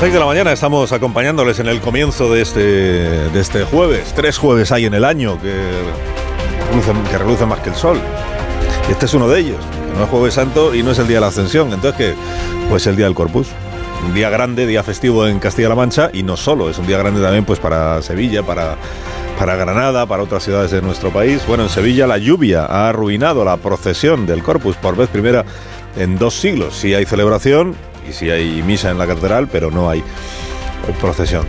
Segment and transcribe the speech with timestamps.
[0.00, 4.14] 6 de la mañana estamos acompañándoles en el comienzo de este, de este jueves.
[4.14, 5.52] Tres jueves hay en el año que
[6.70, 8.00] relucen, que relucen más que el sol.
[8.88, 9.58] Y este es uno de ellos,
[9.94, 11.70] no es jueves santo y no es el día de la ascensión.
[11.74, 12.14] Entonces, ¿qué?
[12.70, 13.48] Pues el día del Corpus.
[14.06, 17.20] Un día grande, día festivo en Castilla-La Mancha y no solo, es un día grande
[17.20, 18.76] también pues para Sevilla, para,
[19.38, 21.42] para Granada, para otras ciudades de nuestro país.
[21.46, 25.44] Bueno, en Sevilla la lluvia ha arruinado la procesión del Corpus por vez primera
[25.98, 26.74] en dos siglos.
[26.74, 27.76] Sí hay celebración
[28.08, 30.02] y sí hay misa en la catedral, pero no hay
[31.00, 31.46] procesión.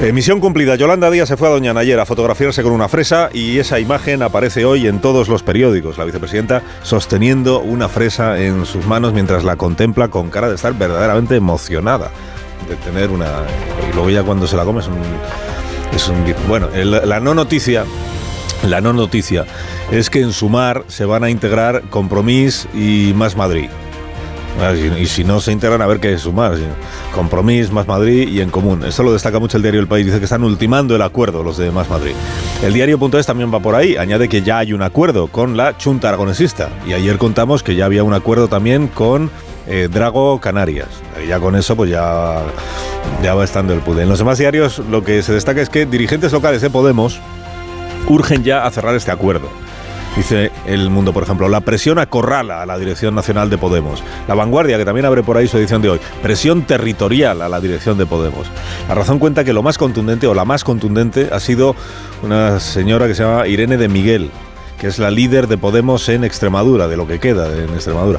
[0.00, 0.76] Eh, misión cumplida.
[0.76, 4.22] Yolanda Díaz se fue a Doña Nayera a fotografiarse con una fresa y esa imagen
[4.22, 5.98] aparece hoy en todos los periódicos.
[5.98, 10.72] La vicepresidenta sosteniendo una fresa en sus manos mientras la contempla con cara de estar
[10.74, 12.10] verdaderamente emocionada
[12.68, 13.26] de tener una...
[13.90, 14.98] Y luego ya cuando se la come es un...
[15.94, 17.84] Es un bueno, la no noticia...
[18.66, 19.46] La no noticia
[19.92, 23.68] es que en Sumar se van a integrar Compromís y Más Madrid.
[24.60, 26.54] Ah, Y si no se integran, a ver qué sumar.
[27.14, 28.84] Compromís, Más Madrid y En Común.
[28.84, 30.06] Esto lo destaca mucho el diario El País.
[30.06, 32.12] Dice que están ultimando el acuerdo los de Más Madrid.
[32.62, 33.96] El diario.es también va por ahí.
[33.96, 36.70] Añade que ya hay un acuerdo con la Junta Aragonesista.
[36.86, 39.30] Y ayer contamos que ya había un acuerdo también con
[39.66, 40.88] eh, Drago Canarias.
[41.24, 42.42] Y ya con eso, pues ya,
[43.22, 44.02] ya va estando el pude.
[44.02, 47.20] En los demás diarios lo que se destaca es que dirigentes locales de Podemos
[48.08, 49.48] urgen ya a cerrar este acuerdo.
[50.18, 54.02] Dice El Mundo, por ejemplo, la presión acorrala a la Dirección Nacional de Podemos.
[54.26, 57.60] La Vanguardia, que también abre por ahí su edición de hoy, presión territorial a la
[57.60, 58.48] dirección de Podemos.
[58.88, 61.76] La razón cuenta que lo más contundente o la más contundente ha sido
[62.24, 64.32] una señora que se llama Irene de Miguel,
[64.80, 68.18] que es la líder de Podemos en Extremadura, de lo que queda en Extremadura.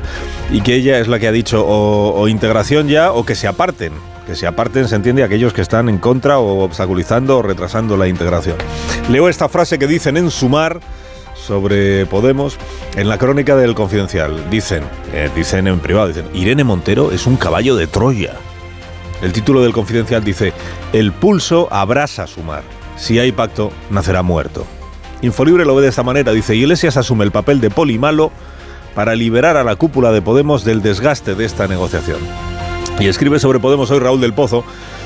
[0.53, 3.45] Y que ella es la que ha dicho o, o integración ya o que se
[3.45, 3.91] aparten.
[4.25, 8.07] Que se aparten, se entiende, aquellos que están en contra o obstaculizando o retrasando la
[8.07, 8.55] integración.
[9.09, 10.79] Leo esta frase que dicen en Sumar
[11.49, 12.59] sobre Podemos
[12.95, 14.51] en la crónica del Confidencial.
[14.51, 18.35] Dicen, eh, dicen en privado, dicen, Irene Montero es un caballo de Troya.
[19.23, 20.53] El título del Confidencial dice,
[20.93, 22.61] El pulso abrasa Sumar.
[22.97, 24.67] Si hay pacto, nacerá muerto.
[25.23, 28.31] Infolibre lo ve de esta manera, dice, Iglesias asume el papel de polimalo
[28.93, 32.19] para liberar a la cúpula de Podemos del desgaste de esta negociación.
[32.99, 34.63] Y escribe sobre Podemos hoy Raúl del Pozo.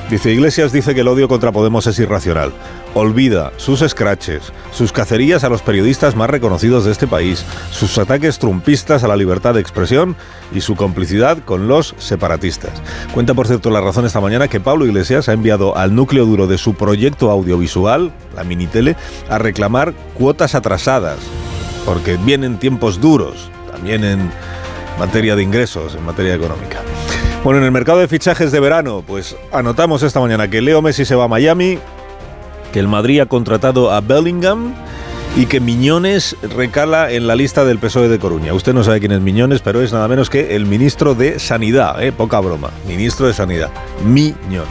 [0.10, 2.52] Dice, Iglesias dice que el odio contra Podemos es irracional.
[2.94, 8.38] Olvida sus escraches, sus cacerías a los periodistas más reconocidos de este país, sus ataques
[8.38, 10.16] trumpistas a la libertad de expresión
[10.54, 12.72] y su complicidad con los separatistas.
[13.14, 16.46] Cuenta, por cierto, la razón esta mañana que Pablo Iglesias ha enviado al núcleo duro
[16.46, 18.96] de su proyecto audiovisual, la Minitele,
[19.30, 21.18] a reclamar cuotas atrasadas,
[21.86, 24.30] porque vienen tiempos duros, también en
[25.00, 26.82] materia de ingresos, en materia económica.
[27.44, 31.04] Bueno, en el mercado de fichajes de verano, pues anotamos esta mañana que Leo Messi
[31.04, 31.78] se va a Miami,
[32.72, 34.74] que el Madrid ha contratado a Bellingham
[35.36, 38.54] y que Miñones recala en la lista del PSOE de Coruña.
[38.54, 42.02] Usted no sabe quién es Miñones, pero es nada menos que el ministro de Sanidad,
[42.02, 42.14] ¿eh?
[42.14, 43.72] poca broma, ministro de Sanidad,
[44.06, 44.70] Miñones.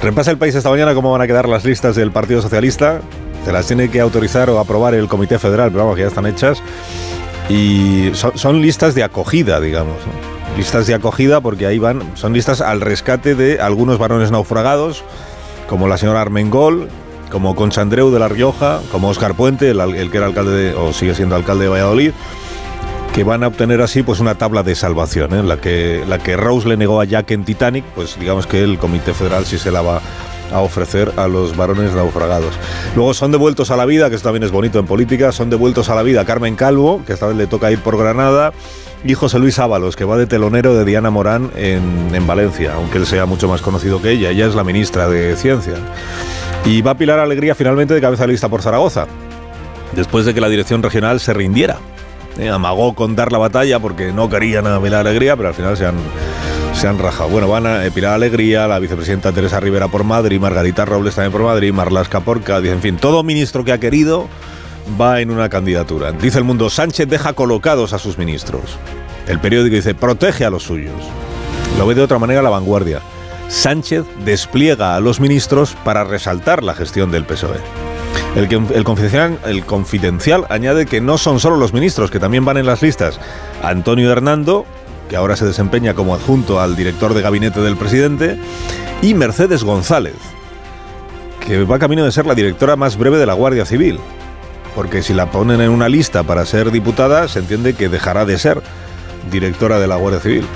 [0.00, 3.00] Repasa el país esta mañana cómo van a quedar las listas del Partido Socialista.
[3.44, 6.26] Se las tiene que autorizar o aprobar el Comité Federal, pero vamos, que ya están
[6.26, 6.62] hechas.
[7.48, 9.96] Y son, son listas de acogida, digamos.
[10.06, 10.29] ¿no?
[10.56, 15.02] Listas de acogida porque ahí van, son listas al rescate de algunos varones naufragados,
[15.68, 16.88] como la señora Armengol,
[17.30, 20.74] como Concha Andreu de La Rioja, como Óscar Puente, el, el que era alcalde de-
[20.74, 22.10] o sigue siendo alcalde de Valladolid,
[23.14, 25.42] que van a obtener así pues una tabla de salvación, ¿eh?
[25.42, 28.78] la que la que Rose le negó a Jack en Titanic, pues digamos que el
[28.78, 30.00] Comité Federal sí se la va
[30.52, 32.52] a ofrecer a los varones naufragados.
[32.96, 35.88] Luego son devueltos a la vida, que esto también es bonito en política, son devueltos
[35.88, 38.52] a la vida Carmen Calvo, que esta vez le toca ir por Granada,
[39.04, 42.98] y José Luis Ábalos, que va de telonero de Diana Morán en, en Valencia, aunque
[42.98, 45.74] él sea mucho más conocido que ella, ella es la ministra de Ciencia.
[46.64, 49.06] Y va Pilar Alegría finalmente de cabeza de lista por Zaragoza,
[49.92, 51.78] después de que la dirección regional se rindiera.
[52.38, 55.76] Eh, amagó con dar la batalla porque no querían a Pilar Alegría, pero al final
[55.76, 55.96] se han,
[56.74, 57.30] se han rajado.
[57.30, 61.32] Bueno, van a eh, Pilar Alegría, la vicepresidenta Teresa Rivera por Madrid, Margarita Robles también
[61.32, 64.28] por Madrid, Marlasca por Cádiz, en fin, todo ministro que ha querido
[65.00, 66.12] va en una candidatura.
[66.12, 68.78] Dice el mundo, Sánchez deja colocados a sus ministros.
[69.26, 70.94] El periódico dice, protege a los suyos.
[71.78, 73.00] Lo ve de otra manera la vanguardia.
[73.48, 77.58] Sánchez despliega a los ministros para resaltar la gestión del PSOE.
[78.36, 82.66] El, confidencial, el confidencial añade que no son solo los ministros, que también van en
[82.66, 83.18] las listas.
[83.62, 84.66] Antonio Hernando,
[85.08, 88.38] que ahora se desempeña como adjunto al director de gabinete del presidente,
[89.02, 90.14] y Mercedes González,
[91.44, 93.98] que va camino de ser la directora más breve de la Guardia Civil.
[94.74, 98.38] Porque si la ponen en una lista para ser diputada, se entiende que dejará de
[98.38, 98.62] ser
[99.30, 100.46] directora de la Guardia Civil.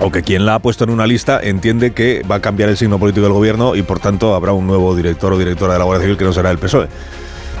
[0.00, 2.76] O que quien la ha puesto en una lista entiende que va a cambiar el
[2.76, 5.84] signo político del gobierno y por tanto habrá un nuevo director o directora de la
[5.84, 6.88] Guardia Civil que no será el PSOE.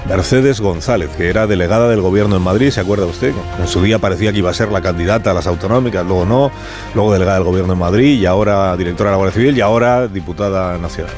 [0.08, 3.34] Mercedes González, que era delegada del gobierno en Madrid, ¿se acuerda usted?
[3.58, 6.50] En su día parecía que iba a ser la candidata a las autonómicas, luego no,
[6.94, 10.08] luego delegada del gobierno en Madrid y ahora directora de la Guardia Civil y ahora
[10.08, 11.12] diputada nacional.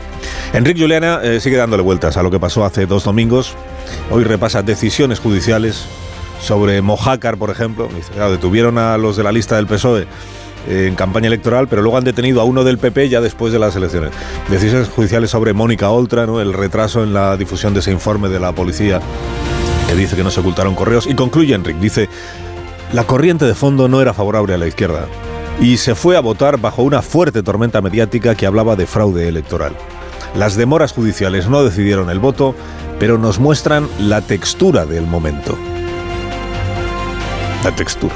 [0.53, 3.55] Enrique Juliana eh, sigue dándole vueltas a lo que pasó hace dos domingos.
[4.11, 5.87] Hoy repasa decisiones judiciales
[6.41, 7.89] sobre Mojácar, por ejemplo.
[8.31, 10.07] detuvieron a los de la lista del PSOE
[10.69, 13.75] en campaña electoral, pero luego han detenido a uno del PP ya después de las
[13.77, 14.13] elecciones.
[14.51, 18.53] Decisiones judiciales sobre Mónica Oltra, el retraso en la difusión de ese informe de la
[18.53, 19.01] policía
[19.89, 21.07] que dice que no se ocultaron correos.
[21.07, 22.09] Y concluye Enrique, dice,
[22.93, 25.07] la corriente de fondo no era favorable a la izquierda
[25.61, 29.73] y se fue a votar bajo una fuerte tormenta mediática que hablaba de fraude electoral.
[30.35, 32.55] Las demoras judiciales no decidieron el voto,
[32.99, 35.59] pero nos muestran la textura del momento.
[37.65, 38.15] La textura.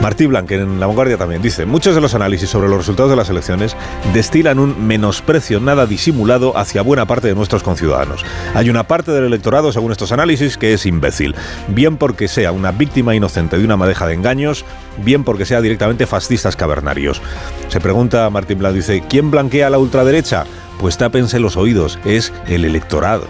[0.00, 3.16] Martí Blanc, en La Vanguardia también, dice, muchos de los análisis sobre los resultados de
[3.16, 3.76] las elecciones
[4.12, 8.24] destilan un menosprecio nada disimulado hacia buena parte de nuestros conciudadanos.
[8.54, 11.34] Hay una parte del electorado, según estos análisis, que es imbécil,
[11.68, 14.64] bien porque sea una víctima inocente de una madeja de engaños,
[15.02, 17.22] bien porque sea directamente fascistas cavernarios.
[17.68, 20.44] Se pregunta Martín Blanc, dice, ¿quién blanquea a la ultraderecha?
[20.78, 23.26] Pues tápense los oídos, es el electorado.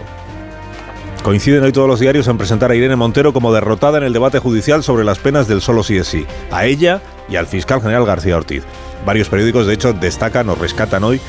[1.23, 4.39] Coinciden hoy todos los diarios en presentar a Irene Montero como derrotada en el debate
[4.39, 8.05] judicial sobre las penas del solo sí es sí, a ella y al fiscal general
[8.05, 8.63] García Ortiz.
[9.05, 11.19] Varios periódicos, de hecho, destacan o rescatan hoy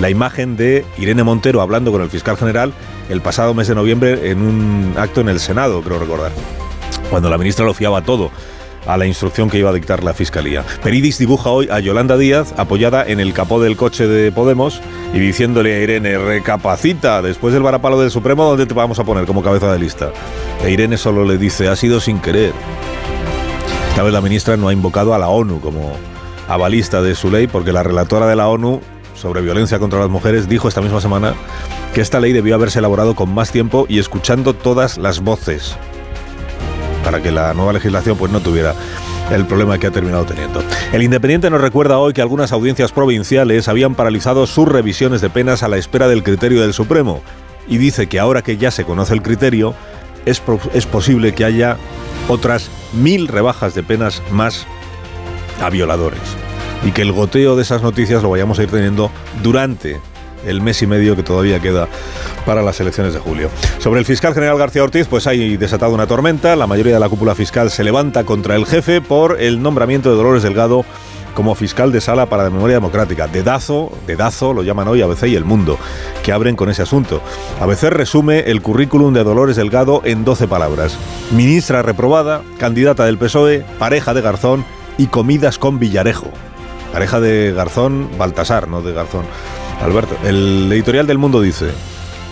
[0.00, 2.72] la imagen de Irene Montero hablando con el fiscal general
[3.08, 6.30] el pasado mes de noviembre en un acto en el Senado, creo recordar,
[7.10, 8.30] cuando la ministra lo fiaba todo
[8.88, 10.64] a la instrucción que iba a dictar la Fiscalía.
[10.82, 14.80] Peridis dibuja hoy a Yolanda Díaz apoyada en el capó del coche de Podemos
[15.14, 19.26] y diciéndole a Irene, recapacita, después del varapalo del Supremo, ¿dónde te vamos a poner
[19.26, 20.10] como cabeza de lista?
[20.64, 22.52] E Irene solo le dice, ha sido sin querer.
[23.90, 25.92] Esta vez la ministra no ha invocado a la ONU como
[26.48, 28.80] avalista de su ley porque la relatora de la ONU
[29.14, 31.34] sobre violencia contra las mujeres dijo esta misma semana
[31.92, 35.76] que esta ley debió haberse elaborado con más tiempo y escuchando todas las voces
[37.08, 38.74] para que la nueva legislación pues no tuviera
[39.30, 40.62] el problema que ha terminado teniendo.
[40.92, 45.62] El Independiente nos recuerda hoy que algunas audiencias provinciales habían paralizado sus revisiones de penas
[45.62, 47.22] a la espera del criterio del Supremo
[47.66, 49.74] y dice que ahora que ya se conoce el criterio
[50.26, 50.42] es,
[50.74, 51.78] es posible que haya
[52.28, 54.66] otras mil rebajas de penas más
[55.62, 56.20] a violadores
[56.84, 59.10] y que el goteo de esas noticias lo vayamos a ir teniendo
[59.42, 59.98] durante
[60.46, 61.88] el mes y medio que todavía queda
[62.46, 63.50] para las elecciones de julio.
[63.78, 66.56] Sobre el fiscal general García Ortiz, pues hay desatado una tormenta.
[66.56, 70.16] La mayoría de la cúpula fiscal se levanta contra el jefe por el nombramiento de
[70.16, 70.84] Dolores Delgado
[71.38, 73.28] como fiscal de sala para la memoria democrática.
[73.28, 75.78] Dedazo, dedazo, lo llaman hoy ABC y El Mundo,
[76.24, 77.22] que abren con ese asunto.
[77.60, 80.98] ABC resume el currículum de Dolores Delgado en 12 palabras.
[81.30, 84.64] Ministra reprobada, candidata del PSOE, pareja de Garzón
[84.96, 86.26] y comidas con Villarejo.
[86.92, 89.24] Pareja de Garzón, Baltasar, no de Garzón.
[89.82, 91.70] Alberto, el editorial del Mundo dice,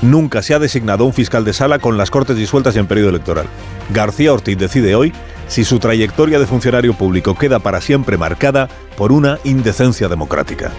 [0.02, 3.10] nunca se ha designado un fiscal de sala con las Cortes disueltas y en periodo
[3.10, 3.46] electoral.
[3.90, 5.12] García Ortiz decide hoy
[5.46, 10.72] si su trayectoria de funcionario público queda para siempre marcada por una indecencia democrática.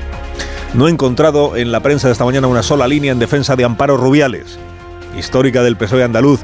[0.74, 3.64] No he encontrado en la prensa de esta mañana una sola línea en defensa de
[3.64, 4.60] Amparo Rubiales,
[5.18, 6.42] histórica del PSOE andaluz,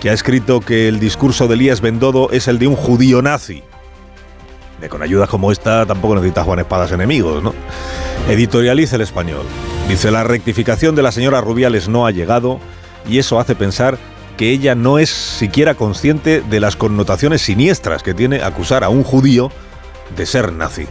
[0.00, 3.62] que ha escrito que el discurso de Elías Bendodo es el de un judío nazi.
[4.88, 7.54] Con ayudas como esta tampoco necesita Juan Espadas enemigos, ¿no?
[8.28, 9.42] Editorializa el español.
[9.88, 12.60] Dice, la rectificación de la señora Rubiales no ha llegado
[13.08, 13.98] y eso hace pensar
[14.36, 19.04] que ella no es siquiera consciente de las connotaciones siniestras que tiene acusar a un
[19.04, 19.50] judío
[20.16, 20.86] de ser nazi.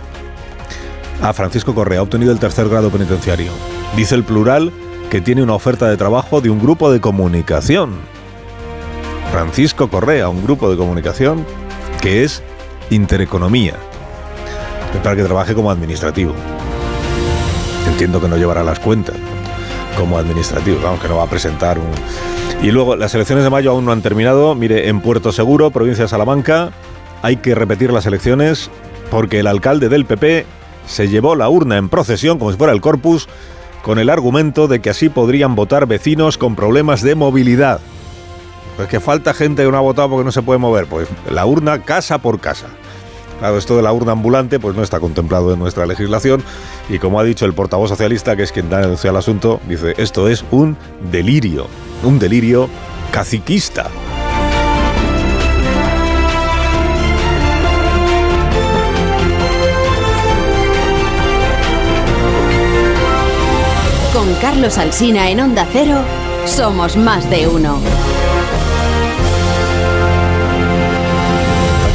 [1.22, 3.52] A Francisco Correa ha obtenido el tercer grado penitenciario.
[3.96, 4.72] Dice el plural
[5.10, 7.96] que tiene una oferta de trabajo de un grupo de comunicación.
[9.32, 11.46] Francisco Correa, un grupo de comunicación
[12.02, 12.44] que es
[12.90, 13.76] Intereconomía,
[15.04, 16.34] para que trabaje como administrativo.
[17.88, 19.16] Entiendo que no llevará las cuentas
[19.98, 21.90] como administrativo, vamos, que no va a presentar un...
[22.62, 24.56] Y luego, las elecciones de mayo aún no han terminado.
[24.56, 26.72] Mire, en Puerto Seguro, provincia de Salamanca,
[27.22, 28.70] hay que repetir las elecciones
[29.12, 30.46] porque el alcalde del PP
[30.86, 33.28] se llevó la urna en procesión, como si fuera el corpus,
[33.84, 37.80] con el argumento de que así podrían votar vecinos con problemas de movilidad.
[38.76, 40.86] Pues que falta gente que no ha votado porque no se puede mover.
[40.88, 42.68] Pues la urna casa por casa.
[43.40, 46.44] Claro, esto de la urna ambulante pues no está contemplado en nuestra legislación
[46.90, 49.94] y como ha dicho el portavoz socialista, que es quien da denuncia el asunto, dice,
[49.98, 50.76] esto es un
[51.10, 51.68] delirio,
[52.04, 52.70] un delirio
[53.12, 53.90] caciquista.
[64.14, 66.02] Con Carlos Alsina en Onda Cero,
[66.46, 67.80] somos más de uno.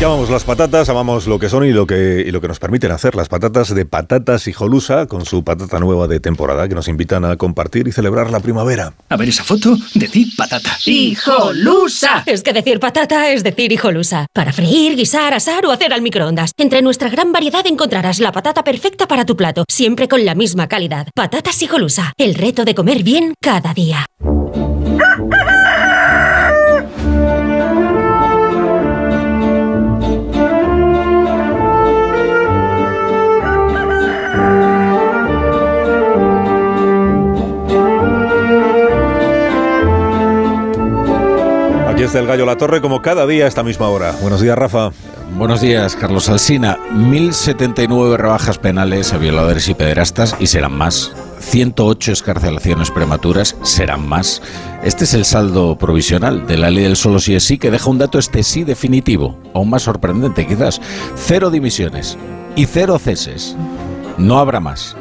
[0.04, 2.90] Llamamos las patatas, amamos lo que son y lo que, y lo que nos permiten
[2.90, 3.14] hacer.
[3.14, 7.38] Las patatas de patatas hijolusa, con su patata nueva de temporada, que nos invitan a
[7.38, 8.92] compartir y celebrar la primavera.
[9.08, 10.76] A ver esa foto, decir patata.
[10.84, 12.22] ¡Hijolusa!
[12.26, 14.26] Es que decir patata es decir hijolusa.
[14.34, 16.52] Para freír, guisar, asar o hacer al microondas.
[16.58, 20.68] Entre nuestra gran variedad encontrarás la patata perfecta para tu plato, siempre con la misma
[20.68, 21.08] calidad.
[21.14, 24.04] Patatas hijolusa, el reto de comer bien cada día.
[42.04, 44.14] Desde el Gallo La Torre como cada día a esta misma hora.
[44.20, 44.90] Buenos días, Rafa.
[45.38, 46.78] Buenos días, Carlos Alsina.
[46.92, 51.12] 1079 rebajas penales a violadores y pederastas y serán más.
[51.38, 54.42] 108 escarcelaciones prematuras serán más.
[54.82, 57.88] Este es el saldo provisional de la ley del solo sí es sí que deja
[57.88, 60.82] un dato este sí definitivo, aún más sorprendente quizás.
[61.16, 62.18] Cero dimisiones
[62.54, 63.56] y cero ceses.
[64.18, 64.94] No habrá más.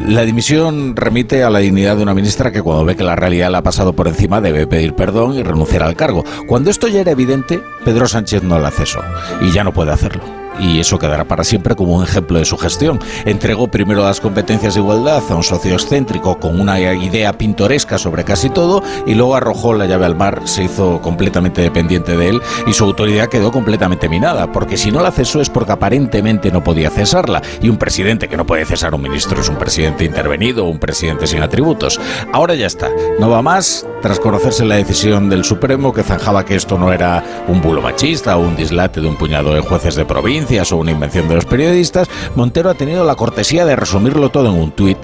[0.00, 3.50] La dimisión remite a la dignidad de una ministra que cuando ve que la realidad
[3.50, 6.24] la ha pasado por encima debe pedir perdón y renunciar al cargo.
[6.46, 9.00] Cuando esto ya era evidente, Pedro Sánchez no le cesó
[9.40, 12.56] y ya no puede hacerlo y eso quedará para siempre como un ejemplo de su
[12.56, 12.98] gestión.
[13.24, 18.24] Entregó primero las competencias de igualdad a un socio excéntrico con una idea pintoresca sobre
[18.24, 22.42] casi todo y luego arrojó la llave al mar, se hizo completamente dependiente de él
[22.66, 26.62] y su autoridad quedó completamente minada, porque si no la cesó es porque aparentemente no
[26.62, 30.64] podía cesarla y un presidente que no puede cesar un ministro es un presidente intervenido,
[30.64, 32.00] un presidente sin atributos.
[32.32, 36.56] Ahora ya está, no va más, tras conocerse la decisión del Supremo que zanjaba que
[36.56, 40.04] esto no era un bulo machista o un dislate de un puñado de jueces de
[40.04, 40.41] provincia,
[40.72, 44.60] o una invención de los periodistas, Montero ha tenido la cortesía de resumirlo todo en
[44.60, 44.98] un tuit,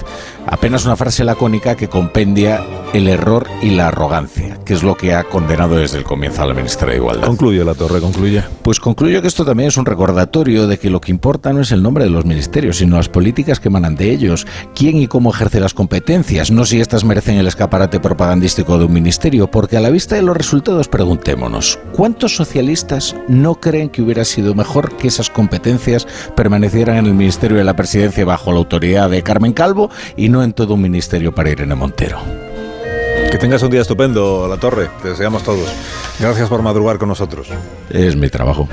[0.50, 2.62] apenas una frase lacónica que compendia
[2.92, 6.46] el error y la arrogancia, que es lo que ha condenado desde el comienzo a
[6.46, 7.26] la ministra de Igualdad.
[7.26, 8.42] Concluye la torre, concluye.
[8.62, 11.70] Pues concluyo que esto también es un recordatorio de que lo que importa no es
[11.70, 15.30] el nombre de los ministerios, sino las políticas que emanan de ellos, quién y cómo
[15.30, 19.80] ejerce las competencias, no si éstas merecen el escaparate propagandístico de un ministerio, porque a
[19.80, 25.08] la vista de los resultados preguntémonos, ¿cuántos socialistas no creen que hubiera sido mejor que
[25.08, 29.90] esas competencias permanecieran en el Ministerio de la Presidencia bajo la autoridad de Carmen Calvo
[30.16, 32.18] y no en todo un ministerio para Irene Montero?
[33.30, 34.88] Que tengas un día estupendo, La Torre.
[35.02, 35.68] Te deseamos todos.
[36.18, 37.48] Gracias por madrugar con nosotros.
[37.90, 38.68] Es mi trabajo.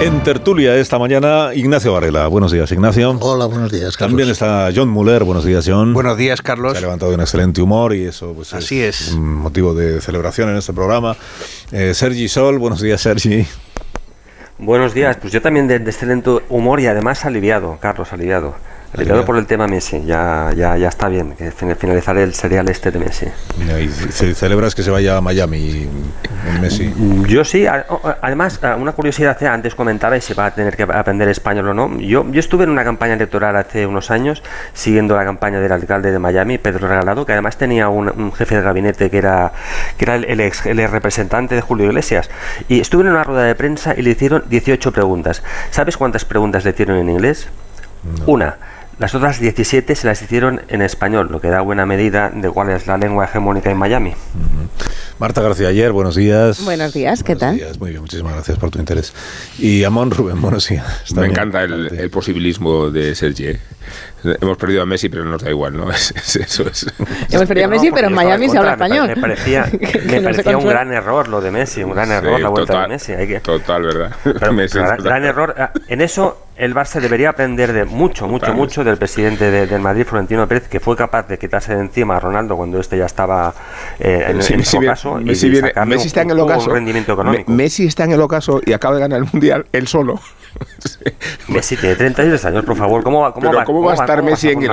[0.00, 2.28] En tertulia esta mañana, Ignacio Varela.
[2.28, 3.16] Buenos días, Ignacio.
[3.18, 4.12] Hola, buenos días, Carlos.
[4.12, 5.24] También está John Muller.
[5.24, 5.94] Buenos días, John.
[5.94, 6.72] Buenos días, Carlos.
[6.72, 10.00] Se ha levantado de un excelente humor y eso pues, Así es, un motivo de
[10.00, 11.16] celebración en este programa.
[11.72, 13.46] Eh, Sergi Sol, buenos días, Sergi.
[14.58, 18.54] Buenos días, pues yo también de, excelente humor y además aliviado, Carlos, aliviado.
[18.94, 22.90] Aliviado por el tema Messi, ya, ya, ya está bien, que finalizaré el serial este
[22.90, 23.26] de Messi.
[23.58, 23.88] ¿Y
[24.34, 25.88] celebras que se vaya a Miami
[26.60, 26.92] Messi?
[27.26, 31.68] Yo sí, además, una curiosidad, eh, antes comentaba si va a tener que aprender español
[31.68, 31.98] o no.
[31.98, 36.12] Yo, yo estuve en una campaña electoral hace unos años, siguiendo la campaña del alcalde
[36.12, 39.52] de Miami, Pedro Regalado, que además tenía un, jefe de gabinete que era,
[39.98, 42.30] que era el, ex, el representante de Julio Iglesias.
[42.68, 45.42] Y estuve en una rueda de prensa y le hicieron 18 preguntas.
[45.70, 47.48] ¿Sabes cuántas preguntas le hicieron en inglés?
[48.26, 48.56] Una.
[48.98, 52.70] Las otras 17 se las hicieron en español, lo que da buena medida de cuál
[52.70, 54.14] es la lengua hegemónica en Miami.
[55.18, 56.64] Marta García Ayer, buenos días.
[56.64, 57.60] Buenos días, ¿qué tal?
[57.78, 59.12] Muy bien, muchísimas gracias por tu interés.
[59.58, 61.12] Y Amón Rubén, buenos días.
[61.14, 63.58] Me encanta el, posibilismo de Sergi.
[64.40, 65.90] Hemos perdido a Messi, pero nos da igual, ¿no?
[65.90, 66.86] eso es.
[67.30, 69.08] Hemos perdido a Messi, pero en Miami se habla español.
[69.08, 69.66] Me parecía,
[70.06, 73.12] me parecía un gran error lo de Messi, un gran error la vuelta de Messi.
[73.42, 74.16] Total, ¿verdad?
[75.02, 75.54] gran, error.
[75.58, 80.04] Ah, en eso el Barça debería aprender de mucho, mucho, mucho del presidente del Madrid,
[80.04, 83.54] Florentino Pérez, que fue capaz de quitarse de encima a Ronaldo cuando este ya estaba
[83.98, 85.16] eh, en, el ocaso.
[85.16, 85.48] Messi,
[86.06, 86.70] está en el ocaso.
[87.46, 90.20] Messi está en el ocaso y acaba de ganar el Mundial él solo.
[91.48, 93.02] Messi tiene 33 años, por favor.
[93.02, 94.70] ¿Cómo va, cómo va, cómo va a estar Messi en el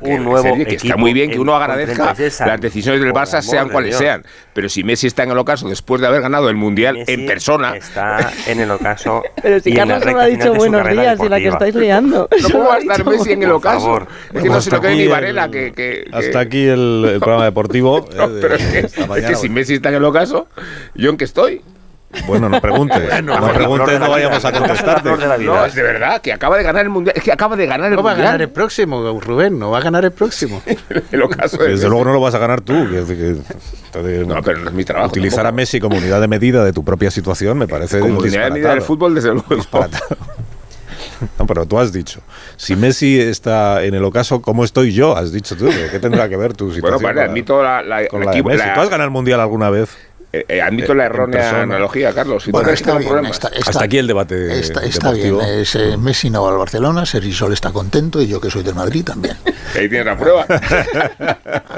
[0.00, 2.14] un nuevo que Está muy bien que uno agradezca
[2.46, 4.24] las decisiones del Barça, sean cuales sean.
[4.52, 7.76] Pero si Messi está en el ocaso después de haber ganado el Mundial en persona.
[7.76, 9.22] Está en el ocaso.
[9.42, 12.28] Pero si Carlos no ha dicho buenos días y la que estáis liando.
[12.42, 14.06] ¿Cómo va a estar Messi en el ocaso?
[14.32, 15.50] Es que no se lo cree ni Varela.
[15.50, 18.06] Que, hasta aquí el, programa deportivo.
[18.12, 20.48] Eh, pero es que si Messi está en el ocaso,
[20.94, 21.62] ¿yo en qué estoy?
[22.26, 23.22] Bueno, no preguntes.
[23.22, 25.10] no preguntes, no vayamos a contestarte.
[25.44, 27.16] No, es de verdad, que acaba de ganar el mundial.
[27.16, 28.02] Es que acaba de ganar el mundial.
[28.02, 30.62] No va a ganar el próximo, Rubén, no va a ganar el próximo.
[30.66, 32.72] Desde luego no lo vas a ganar tú.
[32.72, 35.08] no, pero no es mi trabajo.
[35.08, 38.00] Utilizar a Messi como unidad de medida de tu propia situación me parece.
[38.00, 39.46] Como unidad de medida del fútbol, desde luego.
[41.38, 42.22] No, pero tú has dicho,
[42.56, 45.16] si Messi está en el ocaso, ¿cómo estoy yo?
[45.16, 47.02] Has dicho tú, ¿qué tendrá que ver tu situación?
[47.02, 48.64] Bueno, vale, admito la, la, con la, Messi.
[48.74, 49.96] ¿Tú has ganado el Mundial alguna vez?
[50.32, 52.44] Eh, eh, admito la errónea analogía, Carlos.
[52.44, 54.60] Si bueno, está bien, está, está, Hasta aquí el debate.
[54.60, 55.40] Está, está bien.
[55.40, 58.76] Es, eh, Messi no va al Barcelona, Serisol está contento y yo que soy del
[58.76, 59.36] Madrid también.
[59.74, 60.46] Ahí tienes la prueba.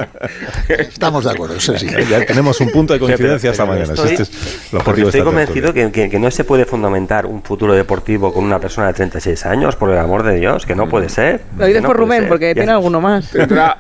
[0.69, 1.57] Estamos de acuerdo.
[1.57, 3.95] Ya tenemos un punto de coincidencia esta mañana.
[3.95, 8.35] Estoy, este es estoy convencido que, que, que, no se puede fundamentar un futuro deportivo
[8.35, 11.43] con una persona de 36 años, por el amor de Dios, que no puede ser.
[11.57, 12.29] Lo dices no por Rubén, ser.
[12.29, 13.31] porque tiene alguno más.
[13.31, 13.79] Tendrá,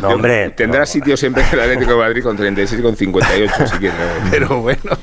[0.00, 0.86] no, hombre, tendrá no.
[0.86, 4.11] sitio siempre el Atlético de Madrid con 36 y con 58, si quiere.
[4.30, 4.98] Pero bueno.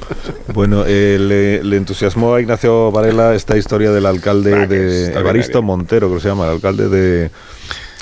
[0.53, 5.61] Bueno, eh, le, le, entusiasmó a Ignacio Varela esta historia del alcalde bah, de Evaristo
[5.61, 7.31] Montero, creo que se llama, el alcalde de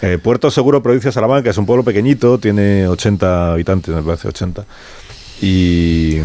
[0.01, 1.49] eh, Puerto Seguro, provincia de Salamanca.
[1.49, 4.65] Es un pueblo pequeñito, tiene 80 habitantes, me parece 80.
[5.41, 6.19] Y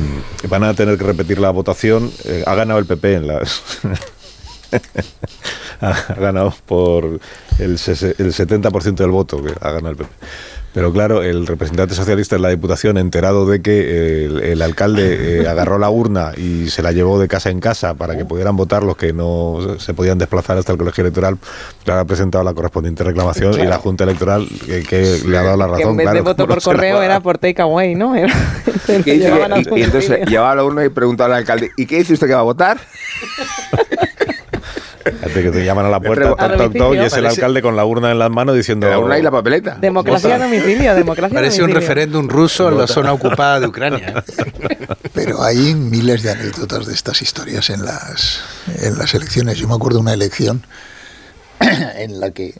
[0.48, 2.10] van a tener que repetir la votación.
[2.24, 3.62] Eh, ha ganado el PP en las.
[5.80, 7.04] ha ganado por
[7.58, 10.10] el, el 70% del voto que ha ganado el PP.
[10.74, 15.48] Pero claro, el representante socialista en la Diputación, enterado de que el, el alcalde eh,
[15.48, 18.82] agarró la urna y se la llevó de casa en casa para que pudieran votar
[18.82, 21.38] los que no se podían desplazar hasta el colegio electoral,
[21.84, 23.68] le ha presentado la correspondiente reclamación claro.
[23.68, 25.82] y la Junta Electoral que, que le ha dado la razón.
[25.82, 28.14] Que en vez claro, de voto por correo era por takeaway, ¿no?
[28.22, 28.34] Era,
[28.88, 29.12] y, dice,
[29.76, 32.34] y, y, entonces llevaba la urna y preguntaba al alcalde, ¿y qué dice usted que
[32.34, 32.78] va a votar?
[35.02, 37.84] Que te llaman a la puerta, toc, toc, toc, y es el alcalde con la
[37.84, 38.88] urna en las manos diciendo...
[38.88, 39.76] La urna y la papeleta.
[39.80, 41.76] Democracia a domicilio, democracia Parece domicilio.
[41.76, 44.24] un referéndum ruso en la zona ocupada de Ucrania.
[45.14, 48.40] Pero hay miles de anécdotas de estas historias en las,
[48.82, 49.58] en las elecciones.
[49.58, 50.62] Yo me acuerdo de una elección
[51.60, 52.54] en la que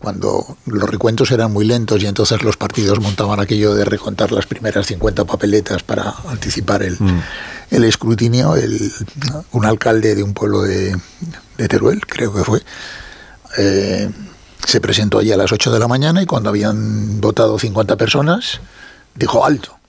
[0.00, 4.46] cuando los recuentos eran muy lentos y entonces los partidos montaban aquello de recontar las
[4.46, 7.22] primeras 50 papeletas para anticipar el, mm.
[7.70, 8.90] el escrutinio, el,
[9.52, 10.96] un alcalde de un pueblo de,
[11.58, 12.62] de Teruel, creo que fue,
[13.58, 14.10] eh,
[14.64, 18.60] se presentó allí a las 8 de la mañana y cuando habían votado 50 personas,
[19.14, 19.79] dijo alto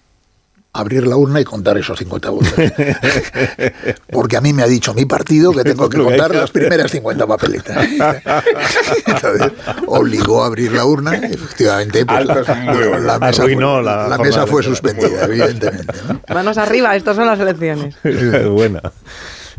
[0.73, 2.53] abrir la urna y contar esos 50 votos.
[4.11, 7.27] Porque a mí me ha dicho mi partido que tengo que contar las primeras 50
[7.27, 7.87] papeletas.
[9.05, 9.51] Entonces,
[9.87, 12.35] obligó a abrir la urna y efectivamente pues, la,
[13.19, 15.93] mesa, fue, la, la mesa fue suspendida, evidentemente.
[16.07, 16.21] ¿no?
[16.33, 17.95] Manos arriba, estas son las elecciones.
[18.03, 18.81] es buena.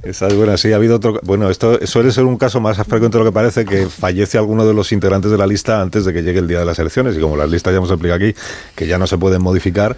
[0.03, 1.21] Esa es buena, sí, ha habido otro.
[1.23, 4.67] Bueno, esto suele ser un caso más frecuente de lo que parece que fallece alguno
[4.67, 7.17] de los integrantes de la lista antes de que llegue el día de las elecciones.
[7.17, 8.35] Y como las listas ya hemos explicado aquí,
[8.75, 9.97] que ya no se pueden modificar,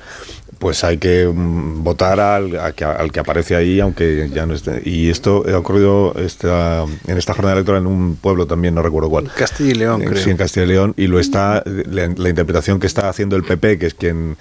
[0.64, 4.54] pues hay que um, votar al, al, que, al, que, aparece ahí, aunque ya no
[4.54, 4.80] esté.
[4.82, 9.10] Y esto ha ocurrido esta, en esta jornada electoral en un pueblo también, no recuerdo
[9.10, 9.30] cuál.
[9.36, 10.22] Castilla y León, eh, creo.
[10.22, 10.94] Sí, en Castilla y León.
[10.96, 14.38] Y lo está, la, la interpretación que está haciendo el PP, que es quien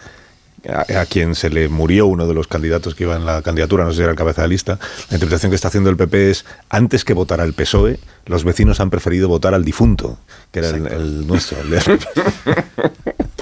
[0.66, 3.84] a, a, quien se le murió uno de los candidatos que iba en la candidatura,
[3.84, 6.32] no sé si era el cabeza de lista, la interpretación que está haciendo el PP
[6.32, 10.18] es, antes que votar al PSOE, los vecinos han preferido votar al difunto,
[10.54, 11.60] que era el, el, nuestro.
[11.60, 12.00] El de...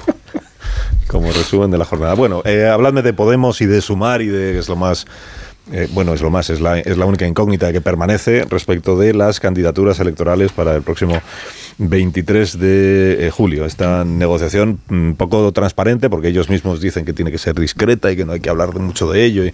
[1.12, 2.14] Como resumen de la jornada.
[2.14, 5.06] Bueno, eh, habladme de Podemos y de Sumar y de es lo más...
[5.70, 9.14] Eh, bueno, es lo más, es la, es la única incógnita que permanece respecto de
[9.14, 11.20] las candidaturas electorales para el próximo
[11.76, 13.66] 23 de eh, julio.
[13.66, 18.16] Esta negociación un poco transparente porque ellos mismos dicen que tiene que ser discreta y
[18.16, 19.44] que no hay que hablar mucho de ello.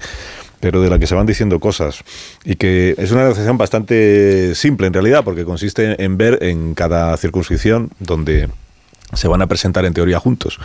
[0.61, 2.03] Pero de la que se van diciendo cosas
[2.45, 7.17] y que es una negociación bastante simple en realidad porque consiste en ver en cada
[7.17, 8.49] circunscripción donde
[9.13, 10.59] se van a presentar en teoría juntos.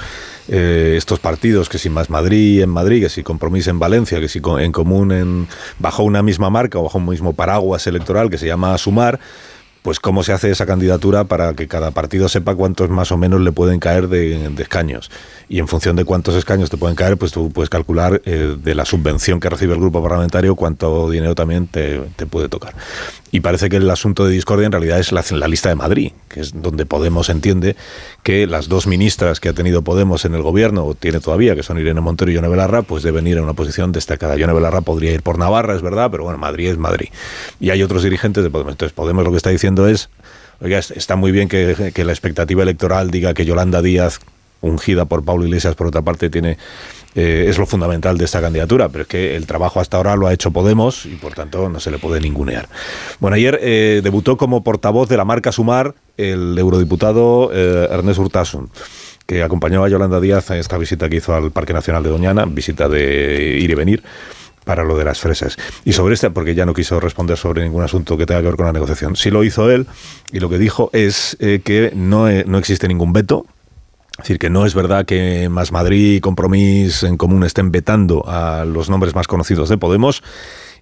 [0.48, 4.28] Eh, estos partidos que si más Madrid en Madrid que si compromiso en Valencia que
[4.28, 5.48] si en común en
[5.80, 9.20] bajo una misma marca o bajo un mismo paraguas electoral que se llama Sumar
[9.84, 13.42] pues cómo se hace esa candidatura para que cada partido sepa cuántos más o menos
[13.42, 15.12] le pueden caer de, escaños.
[15.50, 18.76] Y en función de cuántos escaños te pueden caer, pues tú puedes calcular eh, de
[18.76, 22.74] la subvención que recibe el grupo parlamentario cuánto dinero también te, puede tocar.
[23.30, 26.40] Y parece que el asunto de discordia en realidad es la, lista de Madrid, que
[26.40, 27.76] es donde Podemos entiende
[28.22, 31.64] que las dos ministras que ha tenido Podemos en el gobierno, o tiene todavía, que
[31.64, 34.38] son Irene Montero y Yone Belarra, pues deben ir en una posición destacada.
[34.38, 37.10] Yone Belarra podría ir por Navarra, es verdad, pero bueno, Madrid es Madrid.
[37.60, 38.74] Y hay otros dirigentes de Podemos.
[38.74, 40.10] Entonces Podemos lo que está diciendo es,
[40.96, 44.20] está muy bien que, que, la expectativa electoral diga que Yolanda Díaz,
[44.62, 46.58] ungida por Pablo Iglesias, por otra parte, tiene
[47.16, 50.28] eh, es lo fundamental de esta candidatura, pero es que el trabajo hasta ahora lo
[50.28, 52.68] ha hecho Podemos y por tanto no se le puede ningunear.
[53.20, 58.70] Bueno, ayer eh, debutó como portavoz de la marca Sumar el eurodiputado eh, Ernest Urtasun
[59.26, 62.46] que acompañó a Yolanda Díaz en esta visita que hizo al Parque Nacional de Doñana,
[62.46, 64.04] visita de ir y venir
[64.64, 65.58] para lo de las fresas.
[65.86, 68.56] Y sobre este, porque ya no quiso responder sobre ningún asunto que tenga que ver
[68.56, 69.16] con la negociación.
[69.16, 69.88] Sí lo hizo él
[70.32, 73.46] y lo que dijo es eh, que no, eh, no existe ningún veto.
[74.14, 78.24] Es decir, que no es verdad que Más Madrid y Compromís en común estén vetando
[78.28, 80.22] a los nombres más conocidos de Podemos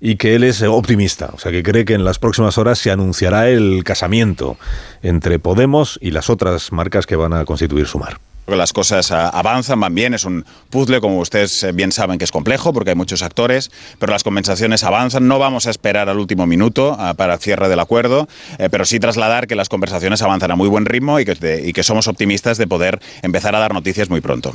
[0.01, 2.91] y que él es optimista, o sea que cree que en las próximas horas se
[2.91, 4.57] anunciará el casamiento
[5.01, 9.79] entre Podemos y las otras marcas que van a constituir Sumar las cosas ah, avanzan,
[9.79, 12.95] van bien, es un puzzle, como ustedes eh, bien saben que es complejo porque hay
[12.95, 17.33] muchos actores, pero las conversaciones avanzan, no vamos a esperar al último minuto ah, para
[17.35, 18.27] el cierre del acuerdo,
[18.57, 21.73] eh, pero sí trasladar que las conversaciones avanzan a muy buen ritmo y que, y
[21.73, 24.53] que somos optimistas de poder empezar a dar noticias muy pronto.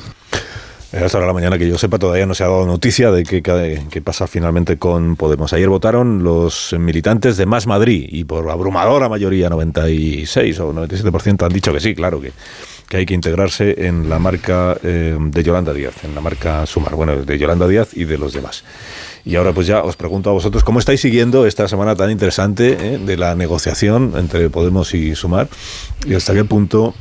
[0.93, 4.03] Hasta ahora la mañana que yo sepa todavía no se ha dado noticia de qué
[4.03, 5.53] pasa finalmente con Podemos.
[5.53, 11.53] Ayer votaron los militantes de Más Madrid y por abrumadora mayoría, 96 o 97% han
[11.53, 12.33] dicho que sí, claro que,
[12.89, 16.95] que hay que integrarse en la marca eh, de Yolanda Díaz, en la marca Sumar,
[16.95, 18.63] bueno, de Yolanda Díaz y de los demás.
[19.25, 22.95] Y ahora pues ya os pregunto a vosotros, ¿cómo estáis siguiendo esta semana tan interesante
[22.95, 25.49] eh, de la negociación entre Podemos y Sumar?
[26.07, 26.95] ¿Y hasta qué punto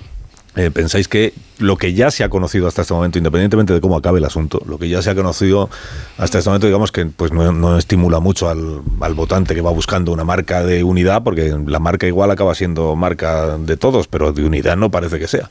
[0.56, 3.98] eh, pensáis que lo que ya se ha conocido hasta este momento, independientemente de cómo
[3.98, 5.70] acabe el asunto, lo que ya se ha conocido
[6.18, 10.12] hasta este momento, digamos que pues no, estimula mucho al, al, votante que va buscando
[10.12, 14.46] una marca de unidad, porque la marca igual acaba siendo marca de todos, pero de
[14.46, 15.50] unidad no parece que sea,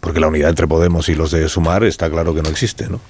[0.00, 3.00] porque la unidad entre Podemos y los de Sumar está claro que no existe, ¿no?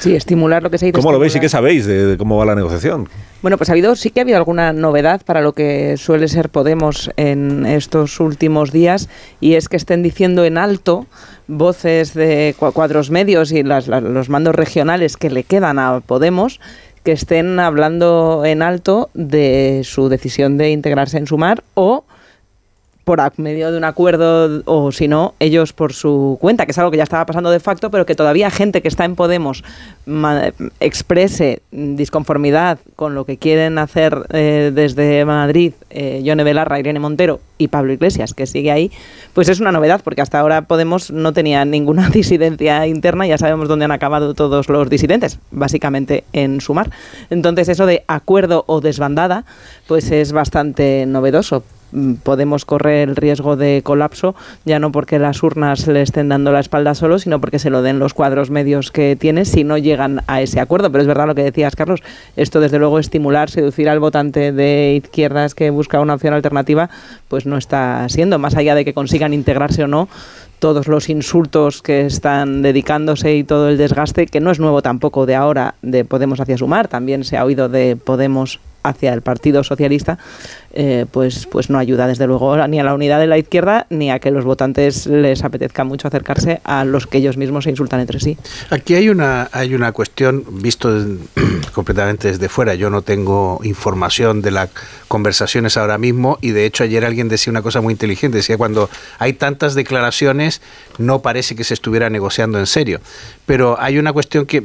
[0.00, 0.94] Sí, estimular lo que se dice.
[0.94, 3.08] ¿Cómo lo veis y qué sabéis de, cómo va la negociación?
[3.42, 6.48] Bueno, pues ha habido, sí que ha habido alguna novedad para lo que suele ser
[6.48, 9.08] Podemos en estos últimos días
[9.40, 11.06] y es que estén diciendo en alto
[11.46, 16.60] voces de cuadros medios y los mandos regionales que le quedan a Podemos
[17.02, 22.04] que estén hablando en alto de su decisión de integrarse en Sumar o
[23.08, 26.90] por medio de un acuerdo o si no, ellos por su cuenta, que es algo
[26.90, 29.64] que ya estaba pasando de facto, pero que todavía gente que está en Podemos
[30.78, 37.40] exprese disconformidad con lo que quieren hacer eh, desde Madrid eh, Yone Belarra, Irene Montero
[37.56, 38.92] y Pablo Iglesias, que sigue ahí,
[39.32, 43.68] pues es una novedad, porque hasta ahora Podemos no tenía ninguna disidencia interna, ya sabemos
[43.68, 46.90] dónde han acabado todos los disidentes, básicamente en Sumar.
[47.30, 49.46] Entonces eso de acuerdo o desbandada,
[49.86, 51.64] pues es bastante novedoso
[52.22, 56.60] podemos correr el riesgo de colapso, ya no porque las urnas le estén dando la
[56.60, 60.22] espalda solo, sino porque se lo den los cuadros medios que tiene si no llegan
[60.26, 60.90] a ese acuerdo.
[60.90, 62.02] Pero es verdad lo que decías, Carlos,
[62.36, 66.90] esto desde luego estimular, seducir al votante de izquierdas que busca una opción alternativa,
[67.28, 70.08] pues no está siendo, más allá de que consigan integrarse o no,
[70.58, 75.26] todos los insultos que están dedicándose y todo el desgaste, que no es nuevo tampoco
[75.26, 79.64] de ahora de Podemos hacia Sumar, también se ha oído de Podemos hacia el Partido
[79.64, 80.18] Socialista,
[80.80, 84.12] eh, pues, pues no ayuda desde luego ni a la unidad de la izquierda ni
[84.12, 87.98] a que los votantes les apetezca mucho acercarse a los que ellos mismos se insultan
[87.98, 88.38] entre sí.
[88.70, 91.04] Aquí hay una, hay una cuestión, visto
[91.72, 94.70] completamente desde fuera, yo no tengo información de las
[95.08, 98.90] conversaciones ahora mismo y de hecho ayer alguien decía una cosa muy inteligente, decía cuando
[99.18, 100.60] hay tantas declaraciones
[100.98, 103.00] no parece que se estuviera negociando en serio,
[103.46, 104.62] pero hay una cuestión que,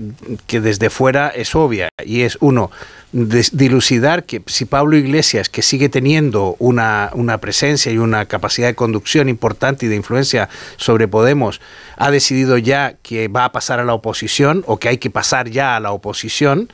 [0.48, 2.72] que desde fuera es obvia y es uno,
[3.14, 8.74] dilucidar que si Pablo Iglesias, que sigue teniendo una, una, presencia y una capacidad de
[8.74, 11.62] conducción importante y de influencia sobre Podemos,
[11.96, 15.50] ha decidido ya que va a pasar a la oposición o que hay que pasar
[15.50, 16.70] ya a la oposición,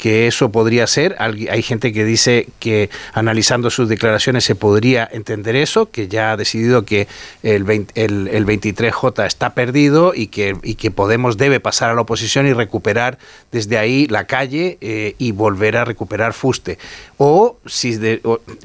[0.00, 1.14] que eso podría ser.
[1.18, 6.38] Hay gente que dice que analizando sus declaraciones se podría entender eso, que ya ha
[6.38, 7.06] decidido que
[7.42, 12.46] el, el, 23J está perdido y que, y que Podemos debe pasar a la oposición
[12.46, 13.18] y recuperar
[13.52, 16.78] desde ahí la calle eh, y volver a recuperar fuste.
[17.18, 17.98] O, si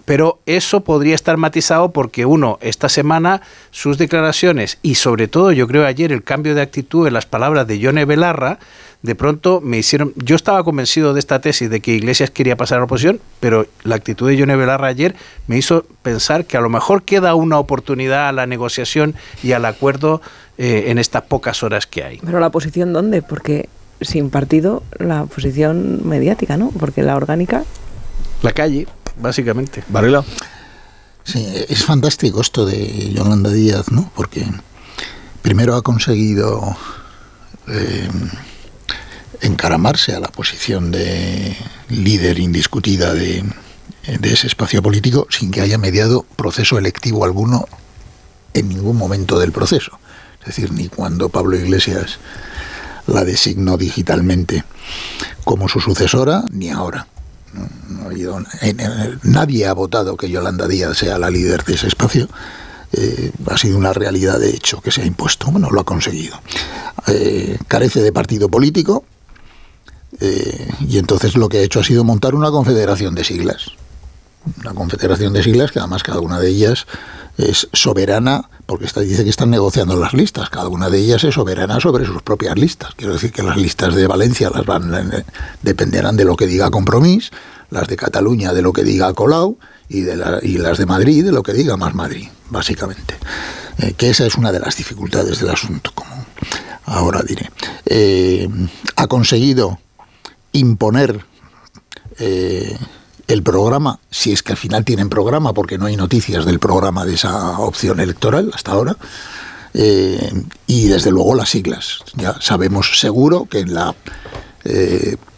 [0.05, 5.67] pero eso podría estar matizado porque uno, esta semana sus declaraciones y sobre todo yo
[5.67, 8.59] creo ayer el cambio de actitud en las palabras de Yone Belarra,
[9.05, 10.13] de pronto me hicieron.
[10.15, 13.67] Yo estaba convencido de esta tesis de que Iglesias quería pasar a la oposición, pero
[13.83, 15.15] la actitud de Yone Belarra ayer
[15.47, 19.13] me hizo pensar que a lo mejor queda una oportunidad a la negociación
[19.43, 20.21] y al acuerdo
[20.57, 22.19] eh, en estas pocas horas que hay.
[22.25, 23.21] Pero la oposición, ¿dónde?
[23.21, 23.69] Porque
[24.01, 26.71] sin partido, la oposición mediática, ¿no?
[26.71, 27.63] Porque la orgánica.
[28.41, 28.87] La calle,
[29.21, 29.83] básicamente.
[29.87, 30.23] Varela.
[31.23, 34.11] Sí, es fantástico esto de Yolanda Díaz, ¿no?
[34.15, 34.45] Porque
[35.41, 36.75] primero ha conseguido.
[37.67, 38.09] Eh,
[39.41, 41.55] encaramarse a la posición de
[41.89, 43.43] líder indiscutida de,
[44.21, 47.67] ese espacio político sin que haya mediado proceso electivo alguno
[48.53, 49.99] en ningún momento del proceso.
[50.41, 52.19] Es decir, ni cuando Pablo Iglesias
[53.07, 54.63] la designó digitalmente
[55.43, 57.07] como su sucesora, ni ahora.
[59.23, 62.27] nadie ha votado que Yolanda Díaz sea la líder de ese espacio.
[62.93, 65.51] Eh, ha sido una realidad de hecho que se ha impuesto.
[65.51, 66.39] Bueno, lo ha conseguido.
[67.07, 69.03] Eh, carece de partido político,
[70.19, 73.71] eh, y entonces lo que ha hecho ha sido montar una confederación de siglas.
[74.59, 76.85] Una confederación de siglas que además cada una de ellas
[77.37, 81.33] es soberana, porque está, dice que están negociando las listas, cada una de ellas es
[81.33, 82.93] soberana sobre sus propias listas.
[82.95, 85.25] Quiero decir que las listas de Valencia las van, eh,
[85.61, 87.31] dependerán de lo que diga Compromís,
[87.71, 89.57] las de Cataluña de lo que diga Colau
[89.89, 93.15] y, de y las de Madrid de lo que diga más Madrid, básicamente.
[93.79, 96.25] Eh, que esa es una de las dificultades del asunto, como
[96.85, 97.49] ahora diré.
[98.95, 99.79] Ha conseguido
[100.57, 101.25] imponer
[102.19, 102.77] eh,
[103.27, 107.05] el programa, si es que al final tienen programa, porque no hay noticias del programa
[107.05, 108.97] de esa opción electoral hasta ahora,
[109.73, 111.99] y desde luego las siglas.
[112.15, 113.93] Ya sabemos seguro que en la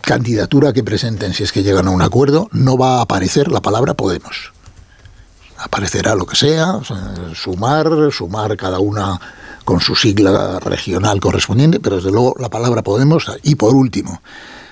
[0.01, 3.61] candidatura que presenten, si es que llegan a un acuerdo, no va a aparecer la
[3.61, 4.51] palabra Podemos
[5.57, 6.79] aparecerá lo que sea,
[7.33, 9.19] sumar, sumar cada una
[9.65, 13.25] con su sigla regional correspondiente, pero desde luego la palabra Podemos.
[13.43, 14.21] Y por último,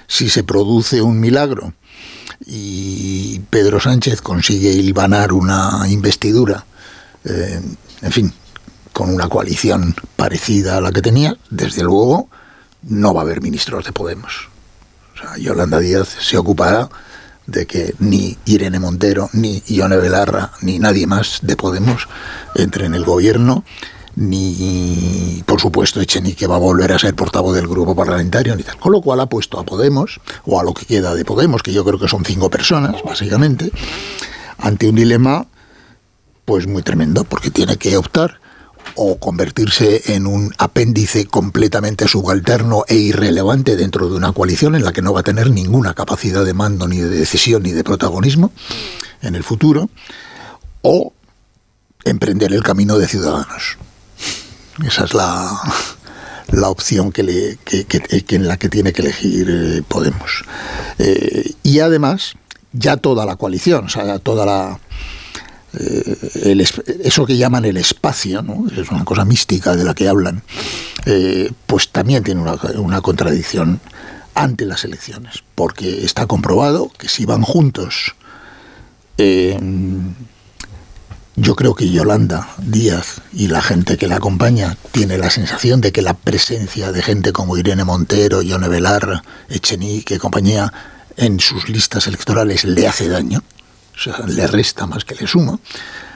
[0.08, 1.74] si se produce un milagro
[2.46, 6.65] y Pedro Sánchez consigue hilvanar una investidura,
[7.24, 7.62] eh,
[8.02, 8.34] en fin,
[8.94, 12.30] con una coalición parecida a la que tenía, desde luego
[12.84, 14.50] no va a haber ministros de Podemos.
[15.13, 16.89] O sea, Yolanda Díaz se ocupará
[17.48, 22.08] de que ni Irene Montero, ni Ione Belarra, ni nadie más de Podemos
[22.56, 23.63] entre en el gobierno,
[24.15, 28.78] ni por supuesto Echenique va a volver a ser portavoz del grupo parlamentario, ni tal.
[28.78, 31.73] Con lo cual ha puesto a Podemos, o a lo que queda de Podemos, que
[31.73, 33.71] yo creo que son cinco personas, básicamente,
[34.58, 35.47] ante un dilema
[36.45, 38.39] pues muy tremendo, porque tiene que optar
[38.95, 44.93] o convertirse en un apéndice completamente subalterno e irrelevante dentro de una coalición en la
[44.93, 48.51] que no va a tener ninguna capacidad de mando, ni de decisión, ni de protagonismo
[49.21, 49.89] en el futuro,
[50.82, 51.13] o
[52.06, 53.78] emprender el camino de ciudadanos.
[54.84, 55.62] Esa es la,
[56.52, 57.86] la opción que, le, que,
[58.36, 60.44] en la que tiene que elegir eh, Podemos.
[60.98, 62.34] Eh, y además,
[62.74, 64.80] ya toda la coalición, o sea, toda la,
[65.78, 66.66] eh,
[67.04, 68.66] eso que llaman el espacio, ¿no?
[68.70, 70.42] es una cosa mística de la que hablan,
[71.06, 73.80] eh, pues también tiene una, contradicción
[74.34, 78.16] ante las elecciones, porque está comprobado que si van juntos,
[79.18, 79.58] eh,
[81.36, 85.91] yo creo que Yolanda Díaz y la gente que la acompaña tiene la sensación de
[85.91, 90.71] que la presencia de gente como Irene Montero, Yone Velar, Echenique y compañía
[91.17, 93.43] en sus listas electorales le hace daño
[93.95, 95.60] o sea, le resta más que le suma.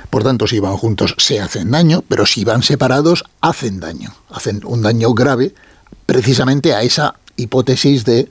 [0.10, 4.62] Por tanto, si van juntos se hacen daño, pero si van separados hacen daño, hacen
[4.66, 5.54] un daño grave
[6.06, 8.30] precisamente a esa hipótesis de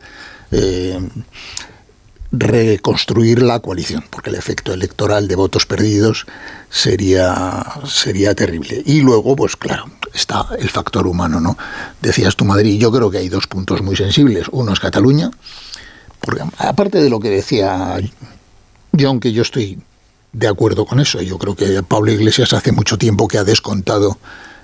[0.51, 0.99] eh,
[2.31, 6.27] reconstruir la coalición, porque el efecto electoral de votos perdidos
[6.71, 8.83] sería, sería terrible.
[8.85, 11.57] Y luego, pues claro, está el factor humano, ¿no?
[12.03, 14.47] Decías tú Madrid, yo creo que hay dos puntos muy sensibles.
[14.53, 15.31] Uno es Cataluña,
[16.21, 17.99] porque aparte de lo que decía
[18.93, 19.79] yo, aunque yo estoy
[20.33, 24.19] de acuerdo con eso, yo creo que Pablo Iglesias hace mucho tiempo que ha descontado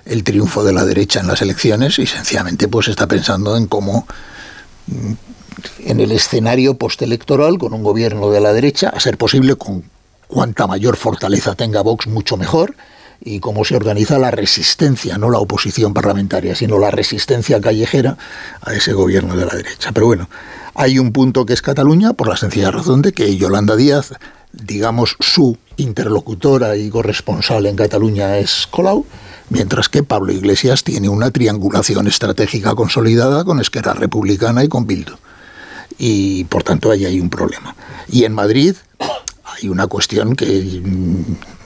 [0.04, 4.06] el triunfo de la derecha en las elecciones y sencillamente pues está pensando en cómo
[5.78, 9.84] en el escenario postelectoral con un gobierno de la derecha, a ser posible con
[10.26, 12.74] cuanta mayor fortaleza tenga Vox, mucho mejor,
[13.20, 18.18] y cómo se organiza la resistencia, no la oposición parlamentaria, sino la resistencia callejera
[18.60, 19.92] a ese gobierno de la derecha.
[19.92, 20.28] Pero bueno,
[20.74, 24.12] hay un punto que es Cataluña por la sencilla razón de que Yolanda Díaz,
[24.52, 29.06] digamos, su interlocutora y corresponsal en Cataluña es Colau,
[29.48, 35.14] mientras que Pablo Iglesias tiene una triangulación estratégica consolidada con Esquerra Republicana y con Bildu.
[35.98, 37.74] Y por tanto ahí hay un problema.
[38.08, 38.76] Y en Madrid
[39.44, 41.22] hay una cuestión que mm,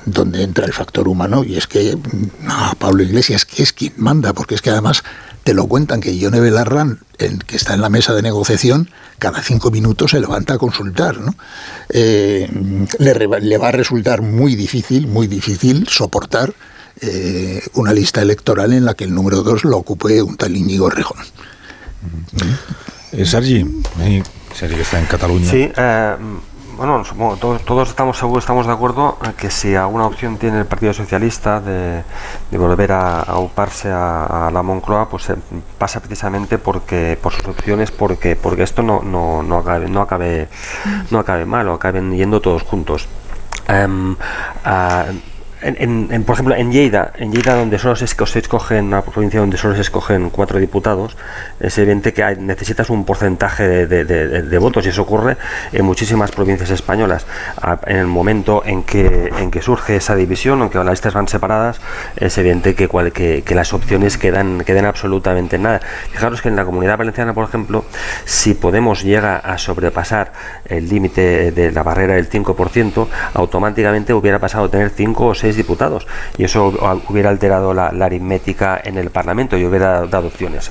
[0.07, 1.97] donde entra el factor humano y es que
[2.43, 5.03] no, Pablo Iglesias que es quien manda, porque es que además
[5.45, 9.43] te lo cuentan que Ione Belarran, el que está en la mesa de negociación, cada
[9.43, 11.19] cinco minutos se levanta a consultar.
[11.21, 11.35] ¿no?
[11.89, 12.51] Eh,
[12.99, 16.53] le, va a resultar muy difícil, muy difícil soportar
[17.01, 20.91] eh, una lista electoral en la que el número dos lo ocupe un tal Íñigo
[20.91, 21.19] Rejón.
[23.13, 23.65] Eh, Sergi,
[24.55, 25.51] Sergi que está en Cataluña.
[25.51, 25.71] Sí,
[26.79, 27.03] bueno,
[27.41, 32.05] todos, estamos seguros, estamos de acuerdo que si alguna opción tiene el Partido Socialista de,
[32.53, 35.35] volver a, a uparse a, la Moncloa, pues eh,
[35.77, 40.49] pasa precisamente porque por sus opciones, porque porque esto no no no acabe no acabe
[41.11, 43.09] no acabe mal o acaben yendo todos juntos.
[43.67, 44.15] Em,
[45.63, 49.75] en, por ejemplo, en Lleida, en Lleida donde solo se, escogen, una provincia donde solo
[49.75, 51.17] se escogen cuatro diputados,
[51.61, 55.37] es evidente que necesitas un porcentaje de, votos y eso ocurre
[55.73, 57.27] en muchísimas provincias españolas.
[57.87, 61.81] en el momento en que, en que surge esa división, aunque las listas van separadas,
[62.17, 62.89] es evidente que,
[63.45, 65.81] que, las opciones quedan, quedan absolutamente nada.
[66.13, 67.85] Fijaros que en la comunidad valenciana, por ejemplo,
[68.25, 70.33] si Podemos llega a sobrepasar
[70.67, 75.48] el límite de la barrera del 5%, automáticamente hubiera pasado a tener 5 o 6
[75.57, 76.07] diputados
[76.37, 76.73] y eso
[77.09, 80.71] hubiera alterado la, aritmética en el Parlamento y hubiera dado opciones.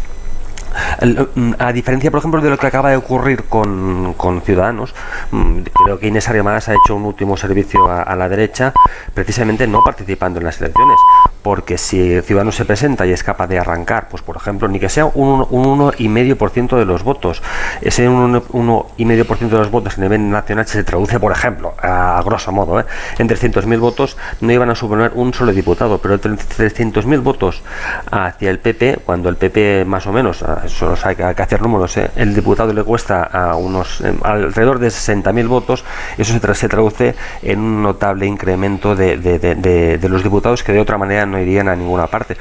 [1.35, 4.93] Mm, a diferencia, por ejemplo, de lo que acaba de ocurrir con, con Ciudadanos,
[5.31, 8.73] mm, creo que Inés Arrimadas ha hecho un último servicio a, la derecha,
[9.13, 10.97] precisamente no participando en las elecciones,
[11.47, 14.89] porque si Ciudadanos se presenta y es capaz de arrancar, pues por ejemplo, ni que
[14.89, 17.41] sea un 1,5% de los votos,
[17.79, 22.81] ese 1,5% de los votos a nivel nacional se traduce, por ejemplo, a, grosso modo,
[22.81, 22.85] ¿eh?
[23.17, 27.63] en 300.000 votos no iban a suponer un solo diputado, pero 300.000 votos
[28.11, 32.11] hacia el PP, cuando el PP más o menos, solo hay que, hacer números, ¿eh?
[32.17, 35.85] el diputado le cuesta a unos eh, alrededor de 60.000 votos,
[36.17, 40.97] eso se, se, traduce en un notable incremento de, de, los diputados que de otra
[40.97, 42.37] manera no irían a ninguna parte.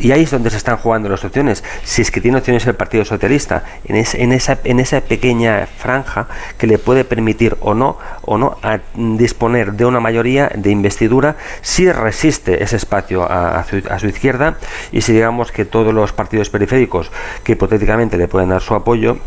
[0.00, 1.64] y ahí es donde se están jugando las opciones.
[1.84, 6.28] Si es que tiene opciones el Partido Socialista, en, en, esa, en esa pequeña franja
[6.56, 11.36] que le puede permitir o no, o no a disponer de una mayoría de investidura
[11.60, 14.56] si resiste ese espacio a, su, izquierda
[14.92, 17.10] y si digamos que todos los partidos periféricos
[17.44, 19.18] que hipotéticamente le pueden dar su apoyo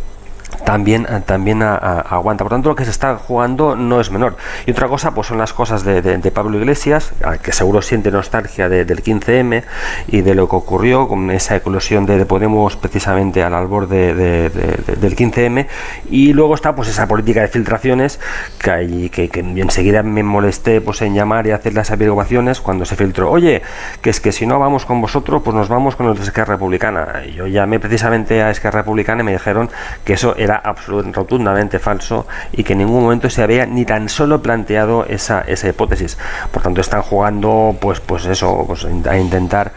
[0.65, 2.43] también, eh, también aguanta.
[2.43, 4.37] Por tanto, lo que se está jugando no es menor.
[4.65, 9.03] Y otra cosa, pues son las cosas de, Pablo Iglesias, que seguro siente nostalgia del
[9.03, 9.63] 15M
[10.07, 15.67] y de lo que ocurrió con esa eclosión de, Podemos precisamente al albor del 15M.
[16.09, 18.19] Y luego está pues esa política de filtraciones
[18.59, 22.95] que, que, que enseguida me molesté pues, en llamar y hacer las averiguaciones cuando se
[22.95, 23.29] filtró.
[23.29, 23.61] Oye,
[24.01, 26.53] que es que si no vamos con vosotros, pues nos vamos con los de Esquerra
[26.53, 27.25] Republicana.
[27.35, 29.69] Yo llamé precisamente a Esquerra Republicana y me dijeron
[30.05, 34.09] que eso era absolutamente rotundamente falso y que en ningún momento se había ni tan
[34.09, 36.17] solo planteado esa, esa hipótesis.
[36.51, 39.71] Por tanto, están jugando, pues, pues eso, pues, a intentar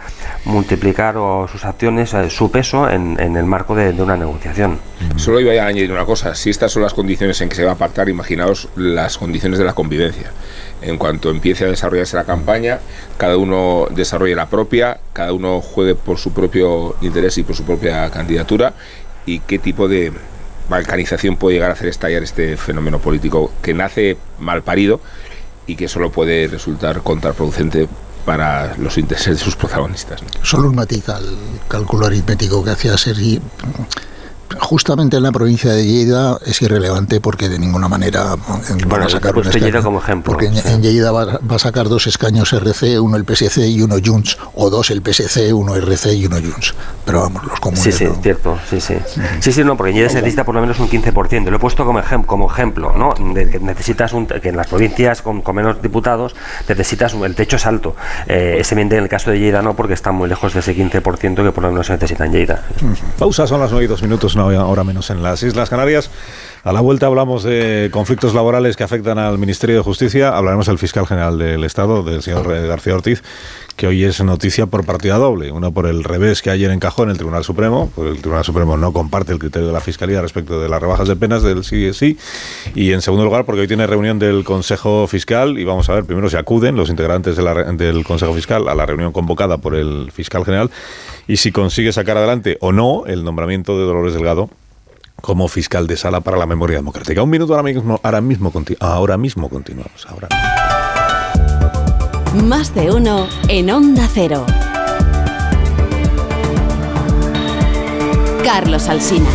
[0.44, 1.14] multiplicar
[1.50, 4.79] sus acciones, eh, su peso en, el marco de, una negociación.
[5.16, 7.72] Solo iba a añadir una cosa, si estas son las condiciones en que se va
[7.72, 10.31] a pactar, imaginaos las condiciones de la convivencia.
[10.83, 12.79] En cuanto empiece a desarrollarse la campaña,
[13.16, 17.64] cada uno desarrolle la propia, cada uno juegue por su propio interés y por su
[17.64, 18.74] propia candidatura
[19.27, 20.12] y qué tipo de,
[20.68, 25.00] balcanización puede llegar a hacer estallar este fenómeno político que nace mal parido
[25.66, 27.88] y que solo puede resultar contraproducente
[28.24, 30.20] para los intereses de sus protagonistas.
[30.42, 31.37] Solo un matiz al
[31.68, 33.40] cálculo aritmético que hacía Sergi
[34.61, 39.37] justamente en la provincia de Lleida es irrelevante porque de ninguna manera va a sacar
[39.37, 39.83] un escaño.
[39.83, 40.33] como ejemplo.
[40.33, 44.38] Porque en, Lleida va, a sacar dos escaños RC, uno el PSC y uno Junts,
[44.55, 46.75] o dos el PSC, uno RC y uno Junts.
[47.05, 47.83] Pero vamos, los comunes.
[47.83, 48.97] Sí, sí, cierto, sí, sí.
[49.40, 51.51] Sí, sí, no, porque en Lleida se necesita por lo menos un 15%.
[51.51, 53.14] Lo he puesto como, como ejemplo, ¿no?
[53.35, 56.35] De que necesitas un, que en las provincias con, menos diputados
[56.69, 57.97] necesitas el techo es alto.
[58.27, 61.43] Eh, ese en el caso de Lleida no, porque está muy lejos de ese 15%
[61.43, 62.64] que por lo menos se necesita en Lleida.
[63.19, 66.11] Pausa, son las 9 y 2 minutos, no, ahora menos en las Islas Canarias.
[66.64, 70.35] A la vuelta hablamos de conflictos laborales que afectan al Ministerio de Justicia.
[70.35, 73.22] Hablaremos del fiscal general del Estado, del señor García Ortiz,
[73.77, 75.53] que hoy es noticia por partida doble.
[75.53, 78.79] Una por el revés que ayer encajó en el Tribunal Supremo, porque el Tribunal Supremo
[78.79, 81.92] no comparte el criterio de la Fiscalía respecto de las rebajas de penas del sí
[81.92, 82.16] sí.
[82.74, 86.07] Y en segundo lugar, porque hoy tiene reunión del Consejo Fiscal y vamos a ver
[86.07, 90.46] primero si acuden los integrantes del Consejo Fiscal a la reunión convocada por el fiscal
[90.46, 90.70] general
[91.29, 94.48] y si consigue sacar adelante o no el nombramiento de Dolores Delgado
[95.25, 97.23] como fiscal de sala para la memoria democrática.
[97.23, 98.21] Un minuto ahora mismo, ahora
[99.17, 100.07] mismo, continuamos.
[100.07, 100.29] Ahora.
[102.45, 104.45] Más de uno en Onda Cero.
[108.45, 109.31] Carlos Alsina.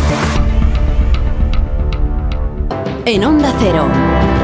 [3.04, 4.39] En Onda Cero.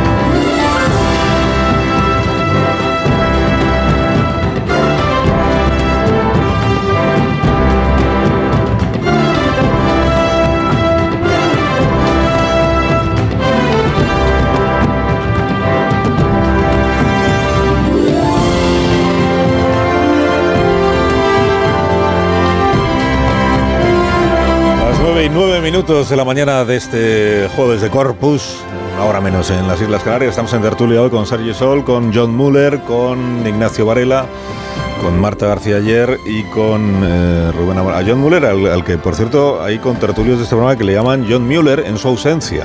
[25.77, 28.57] Minutos de la mañana de este jueves de Corpus,
[28.95, 30.31] una hora menos en las Islas Canarias.
[30.31, 34.25] Estamos en tertulia hoy con Sergio Sol, con John Muller, con Ignacio Varela,
[35.03, 37.93] con Marta García ayer y con eh, Rubén Amor.
[37.93, 40.95] A John Muller, al, que por cierto hay con tertulios de este programa que le
[40.95, 42.65] llaman John Muller en su ausencia.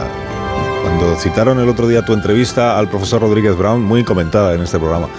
[0.82, 4.80] Cuando citaron el otro día tu entrevista al profesor Rodríguez Brown, muy comentada en este
[4.80, 5.10] programa,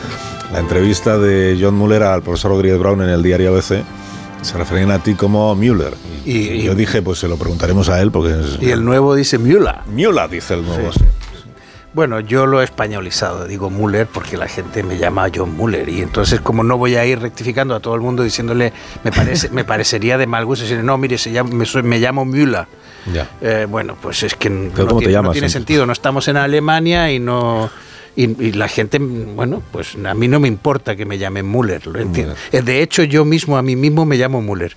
[0.50, 3.84] la entrevista de John Muller al profesor Rodríguez Brown en el diario ABC
[4.42, 5.94] se referían a ti como Müller.
[6.24, 8.34] Y, yo dije, pues se lo preguntaremos a él porque...
[8.60, 9.76] y el nuevo dice Müller.
[9.86, 10.90] Müller dice el nuevo,
[11.94, 16.02] Bueno, yo lo he españolizado, digo Müller porque la gente me llama John Müller y
[16.02, 18.72] entonces como no voy a ir rectificando a todo el mundo diciéndole,
[19.04, 21.50] me parece me parecería de mal gusto decirle, no, mire, se llama,
[21.82, 22.66] me, llamo Müller.
[23.12, 23.28] Ya.
[23.40, 27.18] Eh, bueno, pues es que no, tiene, no tiene sentido, no estamos en Alemania y
[27.18, 27.70] no
[28.14, 31.98] Y, la gente, bueno, pues a mí no me importa que me llamen Müller, lo
[31.98, 32.34] entiendo.
[32.50, 34.76] De hecho, yo mismo a mí mismo me llamo Müller.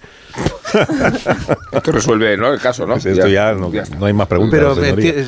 [1.72, 2.54] Esto resuelve ¿no?
[2.54, 2.96] el caso, ¿no?
[2.96, 3.72] esto ya, no,
[4.06, 4.78] hay más preguntas.
[4.78, 5.22] Pero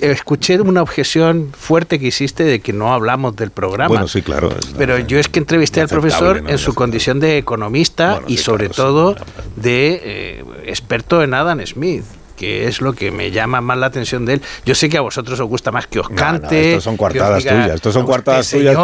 [0.00, 3.88] escuché una objeción fuerte que hiciste de que no hablamos del programa.
[3.88, 4.50] Bueno, sí, claro.
[4.78, 9.16] pero yo es que entrevisté al profesor en su condición de economista y sobre todo
[9.56, 12.04] de eh, experto en Adam Smith
[12.36, 14.42] que es lo que me llama más la atención de él.
[14.64, 16.70] Yo sé que a vosotros os gusta más que os cante.
[16.70, 17.74] estos son coartadas tuyas.
[17.74, 18.76] Estos son coartadas tuyas.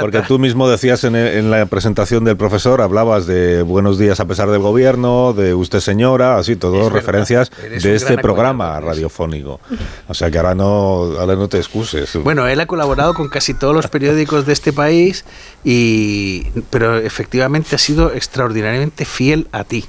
[0.00, 4.50] porque tú mismo decías en, la presentación del profesor, hablabas de buenos días a pesar
[4.50, 7.50] del gobierno, de usted señora, así, todas referencias
[7.82, 9.60] de este programa radiofónico.
[10.08, 12.16] O sea que ahora no, ahora no te excuses.
[12.22, 15.24] Bueno, él ha colaborado con casi todos los periódicos de este país,
[15.64, 19.84] y, pero efectivamente ha sido extraordinariamente fiel a ti.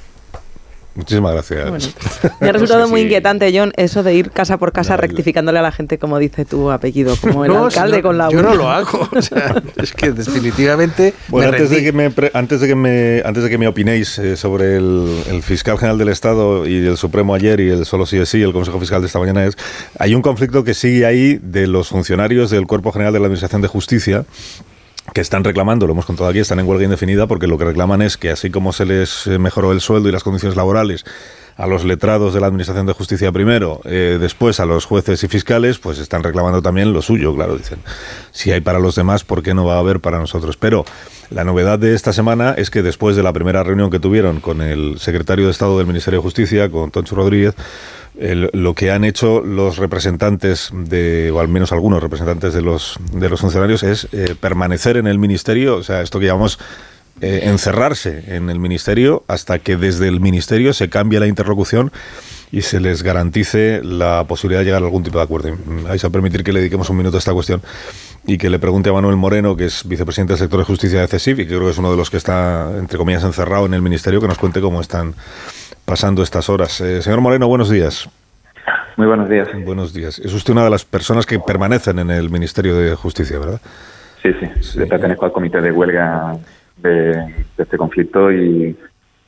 [0.98, 1.94] Muchísimas gracias.
[2.42, 5.72] me ha resultado muy inquietante, John, eso de ir casa por casa rectificándole a la
[5.72, 9.08] gente como dice tu apellido, como el alcalde con la Yo no lo hago.
[9.76, 11.14] es que definitivamente.
[11.28, 14.36] Bueno, antes, de que me, antes, de que me, antes de que me opinéis eh,
[14.36, 18.30] sobre el, fiscal general del Estado y el Supremo ayer y el solo sí es
[18.30, 19.56] sí, el Consejo Fiscal de esta mañana es.
[20.00, 23.62] Hay un conflicto que sigue ahí de los funcionarios del Cuerpo General de la Administración
[23.62, 24.26] de Justicia
[25.14, 28.02] que están reclamando, lo hemos contado aquí, están en huelga indefinida porque lo que reclaman
[28.02, 31.06] es que así como se les eh, mejoró el sueldo y las condiciones laborales
[31.58, 35.28] a los letrados de la Administración de Justicia primero, eh, después a los jueces y
[35.28, 37.80] fiscales, pues están reclamando también lo suyo, claro, dicen.
[38.32, 40.56] Si hay para los demás, ¿por qué no va a haber para nosotros?
[40.56, 40.86] Pero
[41.32, 44.62] la novedad de esta semana es que después de la primera reunión que tuvieron con
[44.62, 47.56] el secretario de Estado del Ministerio de Justicia, con Toncho Rodríguez,
[48.20, 53.30] lo que han hecho los representantes de, o al menos algunos representantes de los, de
[53.30, 56.60] los funcionarios, es eh, permanecer en el ministerio, o sea, esto que llamamos
[57.20, 61.92] eh, encerrarse en el ministerio hasta que desde el ministerio se cambie la interlocución
[62.52, 65.58] y se les garantice la posibilidad de llegar a algún tipo de acuerdo.
[65.84, 67.62] Vais a permitir que le dediquemos un minuto a esta cuestión
[68.26, 71.08] y que le pregunte a Manuel Moreno, que es vicepresidente del sector de justicia de
[71.08, 73.74] CESIF y que creo que es uno de los que está, entre comillas, encerrado en
[73.74, 75.16] el ministerio, que nos cuente cómo están
[75.88, 76.82] pasando estas horas.
[76.82, 78.10] Eh, señor Moreno, buenos días.
[78.98, 79.48] Muy buenos días.
[79.64, 80.20] Buenos días.
[80.20, 83.62] Es usted una de las personas que permanecen en el Ministerio de Justicia, ¿verdad?
[84.22, 84.48] Sí, sí.
[84.60, 84.86] sí.
[84.86, 86.36] pertenezco al comité de huelga
[86.76, 88.78] de, este conflicto y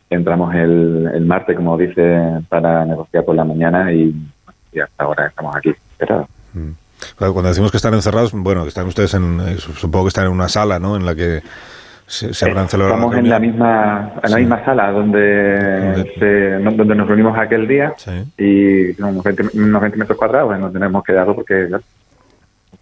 [0.10, 4.14] entramos el, el, martes, como dice, para negociar por la mañana y,
[4.84, 5.74] hasta ahora estamos aquí.
[6.54, 6.72] Mm.
[7.18, 10.32] Cuando decimos que están encerrados, bueno, que están ustedes en, eh, supongo que están en
[10.32, 10.98] una sala, ¿no?
[10.98, 11.42] En la que
[12.10, 12.96] se, habrán celebrado.
[12.98, 16.10] Estamos en la misma, en la misma sala donde,
[16.62, 17.94] donde nos reunimos aquel día
[18.38, 21.84] y unos 20, unos 20 metros cuadrados nos tenemos quedado porque claro,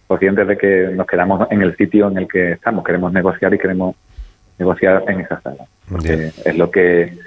[0.06, 3.58] conscientes de que nos quedamos en el sitio en el que estamos, queremos negociar y
[3.58, 3.94] queremos
[4.58, 5.64] negociar en esa sala.
[5.88, 7.18] Porque es lo que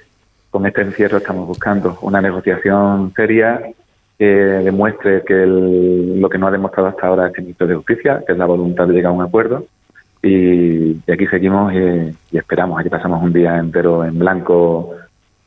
[0.49, 3.61] con este encierro estamos buscando, una negociación seria
[4.17, 8.33] que demuestre que lo que no ha demostrado hasta ahora este ministro de Justicia, que
[8.33, 9.65] es la voluntad de llegar a un acuerdo,
[10.23, 12.79] y, aquí seguimos y, esperamos.
[12.79, 14.95] Aquí pasamos un día entero en blanco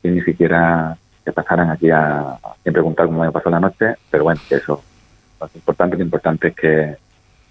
[0.03, 4.39] y ni siquiera se pasaran aquí a, preguntar cómo me pasó la noche, pero bueno,
[4.49, 4.83] eso
[5.39, 6.97] lo importante, lo importante es que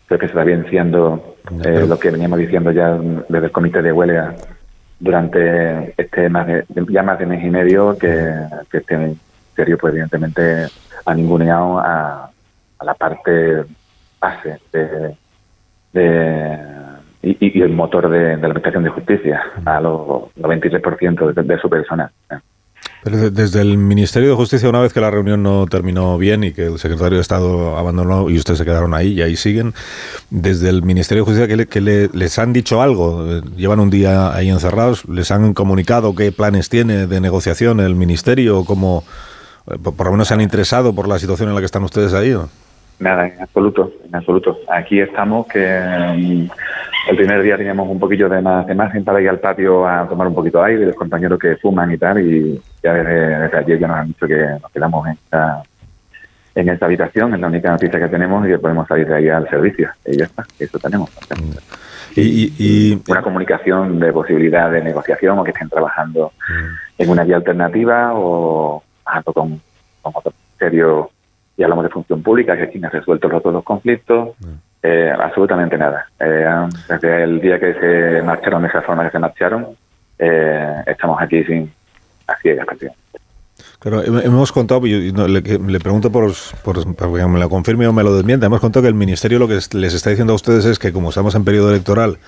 [0.06, 2.96] creo que se está bien siendo eh, lo que veníamos diciendo ya
[3.28, 4.34] desde el comité de huelga
[5.00, 8.32] durante este más de, ya más de mes y medio que,
[8.70, 10.66] que este ministerio pues evidentemente
[11.04, 12.30] ha ninguneado a,
[12.78, 13.64] a la parte
[14.20, 15.16] base de,
[15.92, 16.83] de
[17.24, 22.10] y, el motor de, la Administración de Justicia, a los 93% de, de su personal.
[23.02, 26.52] Pero desde el Ministerio de Justicia, una vez que la reunión no terminó bien y
[26.52, 29.74] que el secretario de Estado abandonó y ustedes se quedaron ahí y ahí siguen,
[30.30, 33.42] desde el Ministerio de Justicia, ¿qué, les han dicho algo?
[33.56, 35.06] ¿Llevan un día ahí encerrados?
[35.06, 38.64] ¿Les han comunicado qué planes tiene de negociación el Ministerio?
[38.64, 39.04] ¿Cómo,
[39.66, 42.34] por lo menos se han interesado por la situación en la que están ustedes ahí?
[43.04, 44.60] Nada, en absoluto, en absoluto.
[44.66, 46.48] Aquí estamos que mm,
[47.10, 50.08] el primer día teníamos un poquillo de más de margen para ir al patio a
[50.08, 53.78] tomar un poquito de aire, los compañeros que fuman y tal, y ya desde, ayer
[53.78, 55.62] ya nos han dicho que nos quedamos en esta,
[56.54, 59.28] en esta habitación, es la única noticia que tenemos y que podemos salir de ahí
[59.28, 59.90] al servicio.
[60.06, 61.10] Y ya está, eso tenemos.
[62.16, 67.02] Y, una comunicación de posibilidad de negociación o que estén trabajando mm.
[67.02, 68.82] en una vía alternativa o
[69.26, 69.60] con,
[70.00, 71.10] con otro ministerio
[71.56, 74.30] y hablamos de función pública, que es quien ha resuelto los otros conflictos.
[74.40, 74.54] Mm.
[74.86, 76.08] Eh, absolutamente nada.
[76.20, 76.46] Eh,
[76.88, 79.68] desde el día que se marcharon de esa forma que se marcharon,
[80.18, 81.72] eh, estamos aquí sin
[82.26, 82.60] así de
[83.78, 86.32] Claro, hemos contado, y le, pregunto por,
[86.62, 89.48] por, que me lo confirme o me lo desmienta, hemos contado que el Ministerio lo
[89.48, 92.18] que les está diciendo a ustedes es que como estamos en periodo electoral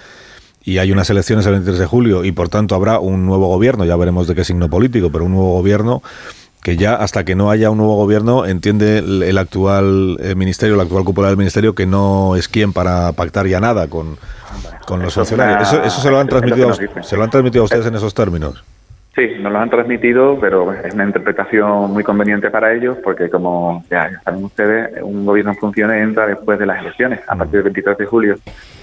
[0.62, 3.84] y hay unas elecciones el 23 de julio y por tanto habrá un nuevo gobierno,
[3.84, 6.02] ya veremos de qué signo político, pero un nuevo gobierno
[6.66, 10.82] que ya hasta que no haya un nuevo gobierno entiende el, actual eh, ministerio, la
[10.82, 14.16] actual cúpula del ministerio que no es quien para pactar ya nada con,
[14.84, 15.72] con los funcionarios.
[15.72, 18.64] Eso, se lo han transmitido, se lo han transmitido a ustedes en esos términos.
[19.14, 23.84] Sí, nos lo han transmitido, pero es una interpretación muy conveniente para ellos porque, como
[23.88, 27.62] ya, saben ustedes, un gobierno en funciones entra después de las elecciones, a partir del
[27.62, 28.34] 23 de julio.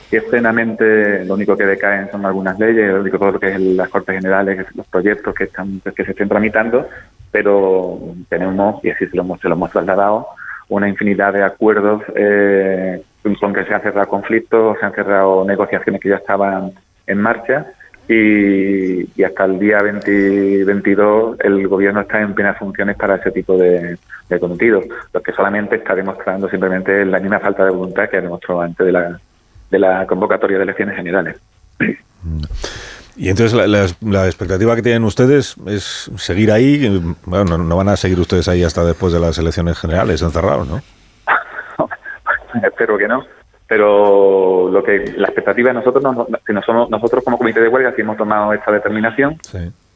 [0.09, 3.49] Y es plenamente, lo único que decaen son algunas leyes, lo único todo lo que
[3.49, 6.87] es las Cortes Generales, los proyectos que, están, que se estén tramitando,
[7.33, 10.27] pero tenemos, y así se lo, hemos, trasladado,
[10.69, 13.01] una infinidad de acuerdos eh,
[13.39, 16.71] con que se han cerrado conflictos, se han cerrado negociaciones que ya estaban
[17.07, 17.65] en marcha
[18.07, 23.97] y, hasta el día 2022 el gobierno está en plenas funciones para ese tipo de,
[24.29, 28.21] de cometidos, lo que solamente está demostrando simplemente la misma falta de voluntad que ha
[28.21, 29.19] demostrado antes de la,
[29.71, 31.37] de la convocatoria de elecciones generales.
[33.15, 33.53] Y entonces
[34.01, 37.15] la, expectativa que tienen ustedes es seguir ahí.
[37.25, 40.81] Bueno, no, van a seguir ustedes ahí hasta después de las elecciones generales encerrados, ¿no?
[42.63, 43.25] Espero que no
[43.65, 47.95] pero lo que la expectativa de nosotros, si no somos, nosotros como comité de huelga,
[47.95, 49.37] si hemos tomado esta determinación,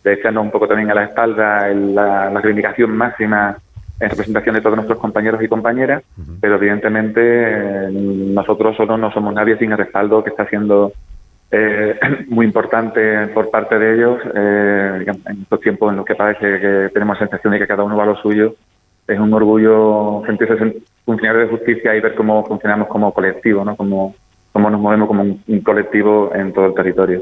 [0.04, 3.56] de echarnos un poco también a la espalda la, la reivindicación máxima
[4.00, 6.04] en representación de todos nuestros compañeros y compañeras,
[6.40, 10.94] pero evidentemente eh, nosotros solo no somos nadie sin el respaldo que está haciendo
[11.52, 16.60] eh, muy importante por parte de ellos eh, en estos tiempos en los que parece
[16.60, 18.56] que tenemos la sensación de que cada uno va a lo suyo.
[19.08, 23.78] Es un orgullo sentirse funcionarios de justicia y ver cómo funcionamos como colectivo, ¿no?
[23.78, 24.16] Cómo,
[24.52, 27.22] cómo nos movemos como un, colectivo en todo el territorio.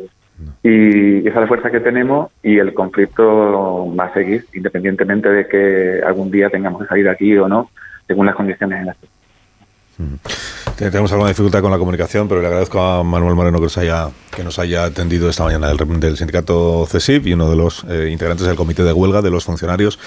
[0.63, 5.47] Y esa es la fuerza que tenemos y el conflicto va a seguir, independientemente de
[5.47, 7.69] que algún día tengamos que salir de aquí o no,
[8.07, 9.07] según las condiciones en las que
[10.75, 14.09] tenemos alguna dificultad con la comunicación, pero le agradezco a Manuel Moreno que nos haya,
[14.35, 15.71] que nos haya atendido esta mañana.
[15.73, 19.45] Del, sindicato CESIP y uno de los eh, integrantes del comité de huelga de los
[19.45, 19.99] funcionarios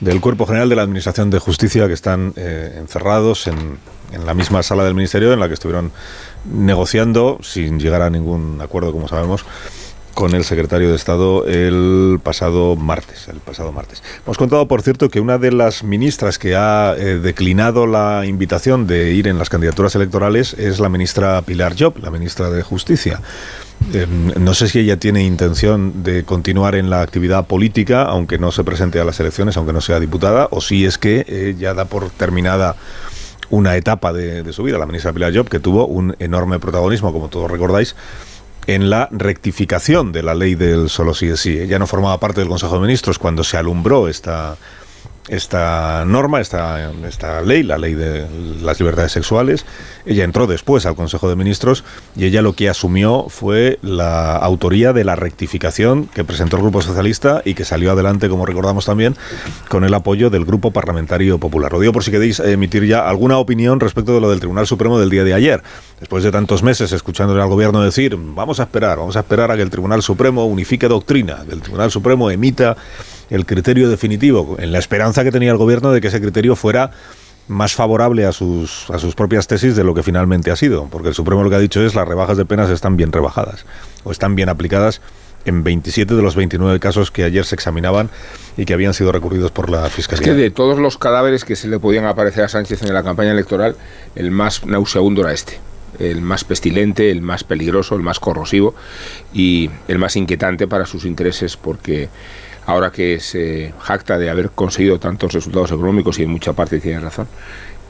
[0.00, 3.78] del Cuerpo General de la Administración de Justicia que están eh, encerrados en,
[4.12, 5.92] en la misma sala del Ministerio en la que estuvieron
[6.44, 9.44] negociando, sin llegar a ningún acuerdo, como sabemos,
[10.18, 13.28] con el secretario de Estado el pasado martes.
[13.28, 14.02] El pasado martes.
[14.24, 18.88] Hemos contado, por cierto, que una de las ministras que ha eh, declinado la invitación
[18.88, 23.20] de ir en las candidaturas electorales es la ministra Pilar Job, la ministra de Justicia.
[23.92, 28.50] Em, no sé si ella tiene intención de continuar en la actividad política, aunque no
[28.50, 31.74] se presente a las elecciones, aunque no sea diputada, o si es que eh, ya
[31.74, 32.74] da por terminada
[33.50, 37.12] una etapa de, de su vida, la ministra Pilar Job, que tuvo un enorme protagonismo,
[37.12, 37.94] como todos recordáis,
[38.68, 41.58] en la rectificación de la ley del solo sí es sí.
[41.58, 44.58] Ella no formaba parte del Consejo de Ministros cuando se alumbró esta,
[45.28, 48.26] esta norma, esta, esta ley, la ley de
[48.62, 49.64] las libertades sexuales.
[50.06, 51.84] Ella entró después al Consejo de Ministros
[52.16, 56.80] y ella lo que asumió fue la autoría de la rectificación que presentó el Grupo
[56.80, 59.16] Socialista y que salió adelante, como recordamos también,
[59.68, 61.72] con el apoyo del Grupo Parlamentario Popular.
[61.72, 64.98] Lo digo por si queréis emitir ya alguna opinión respecto de lo del Tribunal Supremo
[64.98, 65.62] del día de ayer.
[66.00, 69.56] Después de tantos meses escuchándole al gobierno decir, vamos a esperar, vamos a esperar a
[69.56, 72.76] que el Tribunal Supremo unifique doctrina, que el Tribunal Supremo emita
[73.30, 76.90] el criterio definitivo, en la esperanza que tenía el gobierno de que ese criterio fuera
[77.48, 81.08] más favorable a sus, a sus propias tesis de lo que finalmente ha sido, porque
[81.08, 83.64] el Supremo lo que ha dicho es las rebajas de penas están bien rebajadas
[84.04, 85.00] o están bien aplicadas
[85.44, 88.10] en 27 de los 29 casos que ayer se examinaban
[88.56, 90.22] y que habían sido recurridos por la Fiscalía.
[90.22, 93.02] Es que de todos los cadáveres que se le podían aparecer a Sánchez en la
[93.02, 93.76] campaña electoral,
[94.14, 95.58] el más nauseabundo era este
[95.98, 98.74] el más pestilente, el más peligroso, el más corrosivo
[99.32, 102.08] y el más inquietante para sus intereses porque
[102.68, 107.00] ahora que se jacta de haber conseguido tantos resultados económicos y en mucha parte tiene
[107.00, 107.26] razón,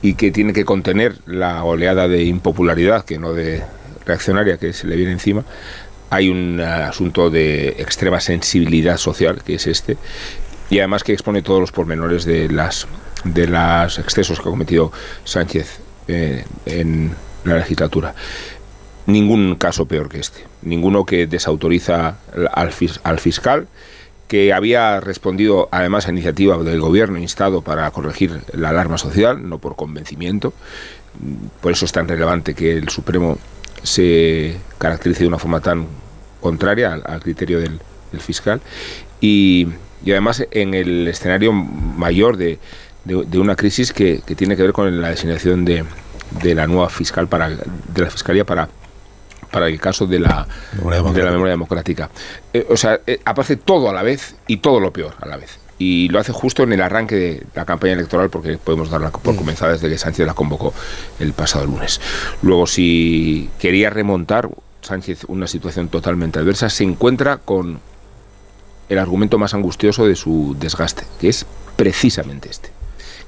[0.03, 3.61] y que tiene que contener la oleada de impopularidad, que no de
[4.07, 5.45] reaccionaria, que se le viene encima,
[6.11, 9.97] hay un asunto de extrema sensibilidad social, que es este,
[10.71, 12.87] y además que expone todos los pormenores de las
[13.25, 14.93] de los excesos que ha cometido
[15.25, 17.11] Sánchez eh, en
[17.43, 18.15] la legislatura.
[19.07, 22.19] Ningún caso peor que este, ninguno que desautoriza
[22.55, 22.71] al,
[23.03, 23.67] al fiscal
[24.29, 29.59] que había respondido además a iniciativa del gobierno instado para corregir la alarma social, no
[29.59, 30.53] por convencimiento.
[31.61, 33.39] Por eso es tan relevante que el Supremo
[33.83, 35.87] se caracterice de una forma tan
[36.41, 37.81] contraria al, criterio del,
[38.21, 38.61] fiscal.
[39.21, 39.69] Y,
[40.07, 42.59] además en el escenario mayor de,
[43.35, 45.85] una crisis que, tiene que ver con la designación de,
[46.43, 48.69] de la nueva fiscal para de la fiscalía para
[49.51, 52.11] para el caso de la, de la memoria democrática.
[52.53, 55.37] Eh, o sea, eh, aparece todo a la vez y todo lo peor a la
[55.37, 55.59] vez.
[55.79, 59.35] Y lo hace justo en el arranque de la campaña electoral, porque podemos darla por
[59.35, 59.37] mm.
[59.37, 60.75] comenzada desde que Sánchez la convocó
[61.21, 62.01] el pasado lunes.
[62.43, 64.49] Luego, si quería remontar
[64.81, 67.81] Sánchez una situación totalmente adversa, se encuentra con
[68.89, 71.47] el argumento más angustioso de su desgaste, que es
[71.77, 72.78] precisamente este.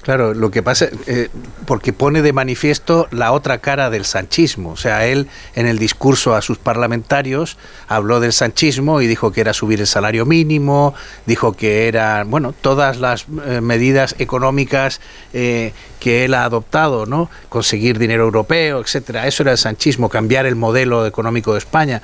[0.03, 1.29] Claro, lo que pasa, eh,
[1.67, 4.71] porque pone de manifiesto la otra cara del sanchismo.
[4.71, 9.43] O sea, él en el discurso a sus parlamentarios habló del sanchismo y dijo que
[9.43, 10.95] era subir el salario mínimo,
[11.27, 15.03] dijo que eran, bueno, todas las eh, medidas económicas
[15.35, 17.31] eh, que él ha adoptado, ¿no?
[17.51, 19.27] Conseguir dinero europeo, etcétera.
[19.27, 22.01] Eso era el sanchismo, cambiar el modelo económico de España.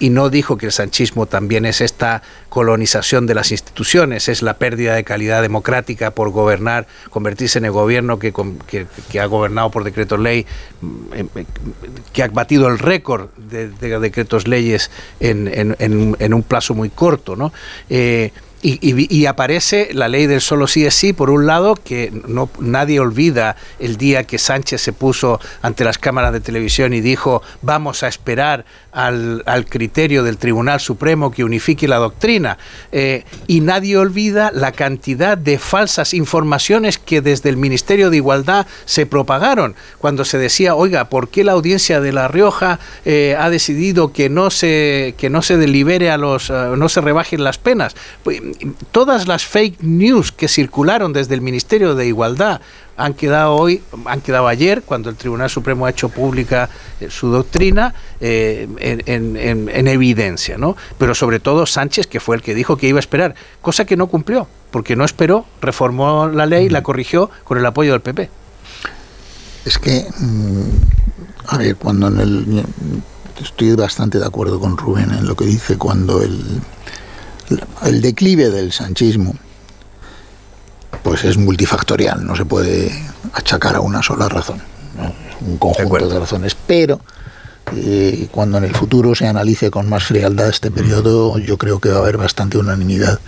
[0.00, 4.54] Y no dijo que el sanchismo también es esta colonización de las instituciones, es la
[4.54, 6.88] pérdida de calidad democrática por gobernar,
[7.28, 8.32] convertirse en el gobierno que,
[9.10, 10.46] que, ha gobernado por decretos ley,
[10.80, 11.26] mm,
[12.12, 13.68] que ha batido el récord de,
[13.98, 17.52] decretos leyes en, un plazo muy corto, ¿no?
[17.90, 22.50] Eh, y, aparece la ley del solo sí es sí, por un lado, que no,
[22.58, 27.42] nadie olvida el día que Sánchez se puso ante las cámaras de televisión y dijo
[27.62, 28.64] vamos a esperar
[28.98, 32.58] al, criterio del Tribunal Supremo que unifique la doctrina.
[32.90, 38.66] Eh, y nadie olvida la cantidad de falsas informaciones que desde el Ministerio de Igualdad
[38.86, 43.50] se propagaron, cuando se decía, oiga, ¿por qué la audiencia de La Rioja eh, ha
[43.50, 47.58] decidido que no se, que no se delibere a los, eh, no se rebajen las
[47.58, 47.94] penas?
[48.24, 48.40] Pues,
[48.90, 52.60] todas las fake news que circularon desde el Ministerio de Igualdad
[52.98, 56.68] han quedado hoy, han quedado ayer, cuando el Tribunal Supremo ha hecho pública
[57.00, 60.76] eh, su doctrina, eh, en, evidencia, ¿no?
[60.98, 63.96] Pero sobre todo Sánchez, que fue el que dijo que iba a esperar, cosa que
[63.96, 68.28] no cumplió, porque no esperó, reformó la ley, la corrigió con el apoyo del PP.
[69.64, 72.64] Es que, mm, a ver, cuando en el...
[73.40, 76.60] Estoy bastante de acuerdo con Rubén en lo que dice cuando el
[77.84, 79.34] el declive del sanchismo
[81.02, 82.90] pues es multifactorial, no se puede
[83.32, 84.60] achacar a una sola razón,
[85.40, 87.00] un conjunto de, razones, pero
[87.76, 91.90] eh, cuando en el futuro se analice con más frialdad este periodo, yo creo que
[91.90, 93.20] va a haber bastante unanimidad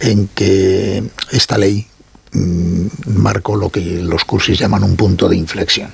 [0.00, 1.86] en que esta ley
[2.32, 5.90] mm, marcó lo que los cursis llaman un punto de inflexión,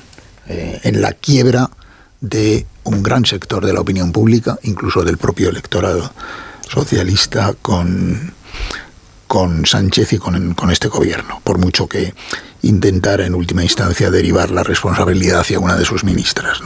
[0.46, 1.70] eh, en la quiebra
[2.20, 6.12] de un gran sector de la opinión pública, incluso del propio electorado
[6.68, 8.32] socialista con,
[9.28, 12.14] con Sánchez y con, con, este gobierno, por mucho que
[12.62, 16.58] intentara en última instancia derivar la responsabilidad hacia una de sus ministras.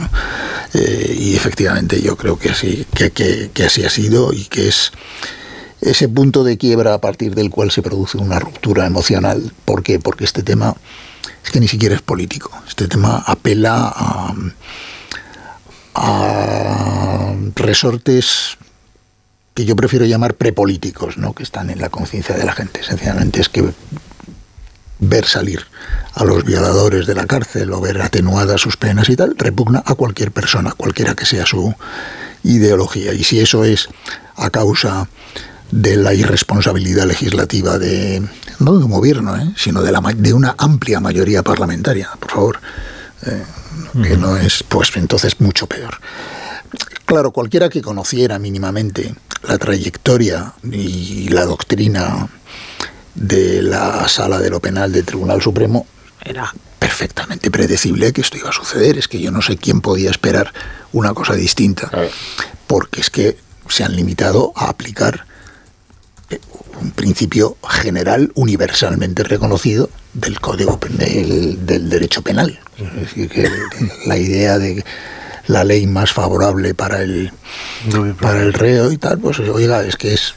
[0.73, 4.91] Eh, y efectivamente yo creo que así, que, que, así ha sido y que es
[5.81, 9.51] ese punto de quiebra a partir del cual se produce una ruptura emocional.
[9.65, 9.99] ¿Por qué?
[9.99, 10.75] Porque este tema
[11.43, 12.49] es que ni siquiera es político.
[12.67, 14.33] Este tema apela a,
[15.95, 18.57] a resortes
[19.53, 21.33] que yo prefiero llamar prepolíticos, ¿no?
[21.33, 22.83] que están en la conciencia de la gente.
[22.83, 23.63] Sencillamente es que
[24.99, 25.65] ver salir
[26.13, 29.95] a los violadores de la cárcel o ver atenuadas sus penas y tal, repugna a
[29.95, 31.73] cualquier persona, cualquiera que sea su
[32.43, 33.13] ideología.
[33.13, 33.89] Y si eso es
[34.35, 35.07] a causa
[35.71, 38.21] de la irresponsabilidad legislativa de,
[38.59, 39.51] no de un gobierno, ¿eh?
[39.55, 42.61] sino de, la, de una amplia mayoría parlamentaria, por favor,
[43.25, 43.43] eh,
[44.03, 45.99] que no es, pues entonces mucho peor.
[47.13, 49.13] Claro, cualquiera que conociera mínimamente
[49.47, 52.27] la trayectoria y la doctrina
[53.13, 55.85] de la sala de lo penal del Tribunal Supremo
[56.25, 58.97] era perfectamente predecible que esto iba a suceder.
[58.97, 60.51] Es que yo no sé quién podía esperar
[60.91, 61.91] una cosa distinta,
[62.65, 63.37] porque es que
[63.69, 65.27] se han limitado a aplicar
[66.31, 66.39] eh,
[66.81, 72.59] un principio general universalmente reconocido del código del, del derecho penal.
[72.75, 73.47] Es decir, que
[74.07, 74.83] la idea de
[75.47, 77.31] la ley más favorable para el,
[78.19, 80.35] para el reo y tal, pues oiga, es que es,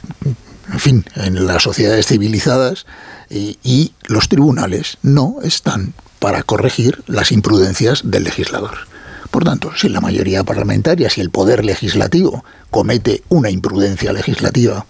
[0.71, 2.85] en fin, en las sociedades civilizadas
[3.29, 8.87] y, y los tribunales no están para corregir las imprudencias del legislador.
[9.31, 14.85] Por tanto, si la mayoría parlamentaria, si el poder legislativo comete una imprudencia legislativa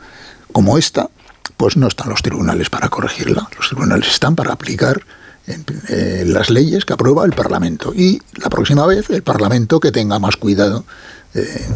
[0.51, 1.09] como esta,
[1.57, 3.49] pues no están los tribunales para corregirla.
[3.57, 5.01] Los tribunales están para aplicar
[5.47, 7.93] las leyes que aprueba el Parlamento.
[7.93, 10.85] Y la próxima vez el Parlamento que tenga más cuidado
[11.33, 11.67] eh,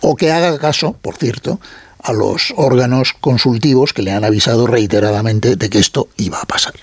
[0.00, 1.60] o que haga caso, por cierto,
[2.02, 6.74] a los órganos consultivos que le han avisado reiteradamente de que esto iba a pasar.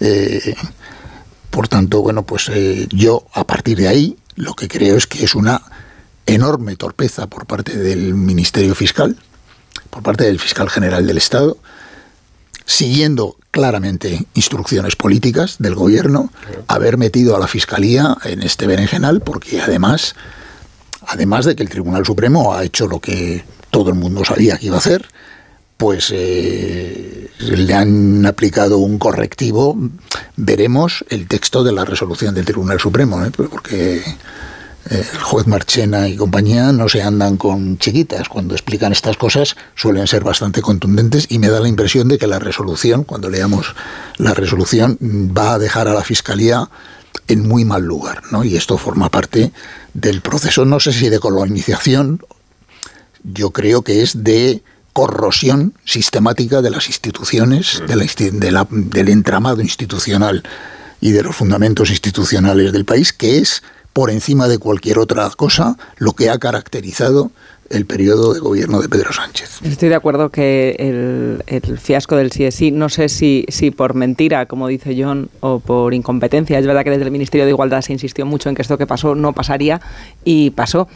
[0.00, 0.54] Eh,
[1.50, 5.24] por tanto, bueno, pues eh, yo a partir de ahí lo que creo es que
[5.24, 5.60] es una
[6.24, 9.16] enorme torpeza por parte del Ministerio Fiscal,
[9.90, 11.58] por parte del Fiscal General del Estado,
[12.68, 16.30] siguiendo claramente instrucciones políticas del gobierno,
[16.66, 20.14] haber metido a la Fiscalía en este berenjenal, porque además,
[21.06, 24.66] además de que el Tribunal Supremo ha hecho lo que todo el mundo sabía que
[24.66, 25.06] iba a hacer,
[25.78, 29.74] pues eh, le han aplicado un correctivo.
[30.36, 33.30] Veremos el texto de la resolución del Tribunal Supremo, ¿eh?
[33.30, 34.02] porque
[34.90, 38.28] el juez Marchena y compañía no se andan con chiquitas.
[38.28, 42.26] Cuando explican estas cosas suelen ser bastante contundentes y me da la impresión de que
[42.26, 43.74] la resolución, cuando leamos
[44.16, 46.70] la resolución, va a dejar a la Fiscalía
[47.26, 48.22] en muy mal lugar.
[48.30, 48.44] ¿no?
[48.44, 49.52] Y esto forma parte
[49.94, 52.22] del proceso, no sé si de colonización,
[53.22, 54.62] yo creo que es de
[54.92, 60.42] corrosión sistemática de las instituciones, del entramado institucional
[61.00, 63.62] y de los fundamentos institucionales del país, que es
[63.98, 67.32] por encima de cualquier otra cosa lo que ha caracterizado
[67.68, 69.58] el periodo de gobierno de Pedro Sánchez.
[69.64, 74.68] Estoy de acuerdo que el, fiasco del CSI, no sé si, si por mentira, como
[74.68, 78.24] dice John, o por incompetencia, es verdad que desde el Ministerio de Igualdad se insistió
[78.24, 79.80] mucho en que esto que pasó no pasaría
[80.24, 80.86] y pasó.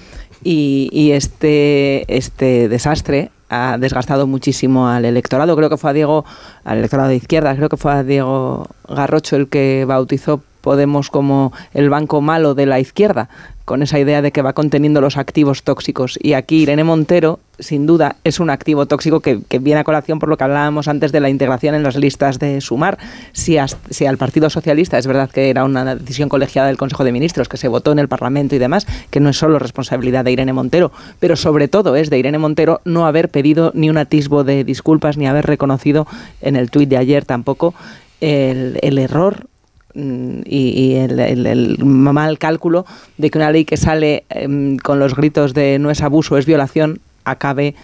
[0.45, 5.57] Y, y este, este desastre ha desgastado muchísimo al electorado.
[5.57, 6.25] Creo que fue a Diego,
[6.63, 11.53] al electorado de izquierda, creo que fue a Diego Garrocho el que bautizó Podemos como
[11.75, 13.29] el banco malo de la izquierda,
[13.65, 16.19] con esa idea de que va conteniendo los activos tóxicos.
[16.21, 20.29] Y aquí Irene Montero, sin duda, es un activo tóxico que, viene a colación por
[20.29, 22.99] lo que hablábamos antes de la integración en las listas de sumar.
[23.33, 27.49] Si, al Partido Socialista es verdad que era una decisión colegiada del Consejo de Ministros,
[27.49, 30.53] que se votó en el Parlamento y demás, que no es solo responsabilidad de Irene
[30.53, 30.91] Montero,
[31.21, 35.17] pero sobre todo es de Irene Montero no haber pedido ni un atisbo de disculpas,
[35.17, 36.07] ni haber reconocido
[36.41, 37.75] en el tuit de ayer tampoco
[38.21, 39.47] el error
[39.95, 42.87] Mm, y, el, mal cálculo
[43.19, 46.47] de que una ley que sale em, con los gritos de no es abuso, es
[46.47, 47.75] violación, acabe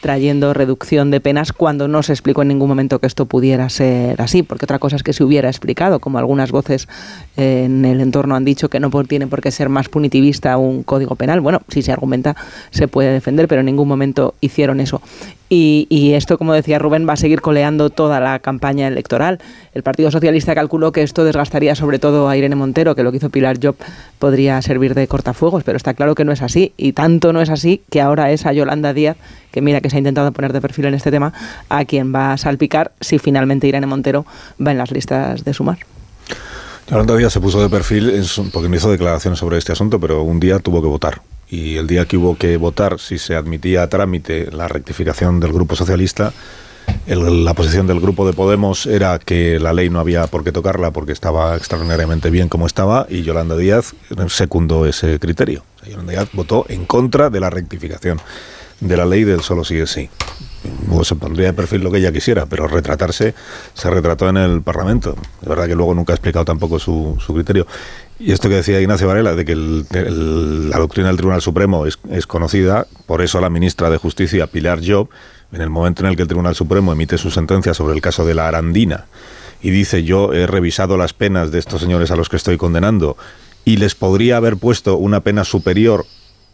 [0.00, 4.20] trayendo reducción de penas cuando no se explicó en ningún momento que esto pudiera ser
[4.22, 6.88] así, porque otra cosa es que se hubiera explicado, como algunas voces
[7.36, 11.16] en el entorno han dicho que no tiene por qué ser más punitivista un código
[11.16, 11.40] penal.
[11.40, 12.36] Bueno, si se argumenta
[12.70, 15.02] se puede defender, pero en ningún momento hicieron eso.
[15.50, 19.40] Y, esto, como decía Rubén, va a seguir coleando toda la campaña electoral.
[19.72, 23.16] El Partido Socialista calculó que esto desgastaría sobre todo a Irene Montero, que lo que
[23.16, 23.76] hizo Pilar Job
[24.18, 26.72] podría servir de cortafuegos, pero está claro que no es así.
[26.76, 29.16] Y tanto no es así que ahora es a Yolanda Díaz,
[29.50, 31.32] que mira que se ha intentado poner de perfil en este tema,
[31.70, 34.26] a quien va a salpicar si finalmente Irene Montero
[34.64, 35.78] va en las listas de sumar.
[36.90, 38.22] Yolanda Díaz se puso de perfil
[38.52, 41.86] porque no hizo declaraciones sobre este asunto, pero un día tuvo que votar y el
[41.86, 46.32] día que hubo que votar si se admitía a trámite la rectificación del Grupo Socialista,
[47.06, 50.90] la posición del Grupo de Podemos era que la ley no había por qué tocarla
[50.90, 53.94] porque estaba extraordinariamente bien como estaba y Yolanda Díaz
[54.28, 55.64] secundó ese criterio.
[55.86, 58.20] Yolanda Díaz votó en contra de la rectificación
[58.80, 60.08] de la ley del solo sí es sí.
[60.86, 63.34] Luego se pondría de perfil lo que ella quisiera, pero retratarse
[63.74, 65.16] se retrató en el Parlamento.
[65.40, 67.66] De verdad que luego nunca ha explicado tampoco su, su criterio.
[68.20, 72.86] Y esto que decía Ignacio Varela, de que la doctrina del Tribunal Supremo es, conocida,
[73.06, 75.08] por eso la ministra de Justicia, Pilar Job,
[75.52, 78.26] en el momento en el que el Tribunal Supremo emite su sentencia sobre el caso
[78.26, 79.06] de la Arandina
[79.62, 83.16] y dice yo he revisado las penas de estos señores a los que estoy condenando
[83.64, 86.06] y les podría haber puesto una pena superior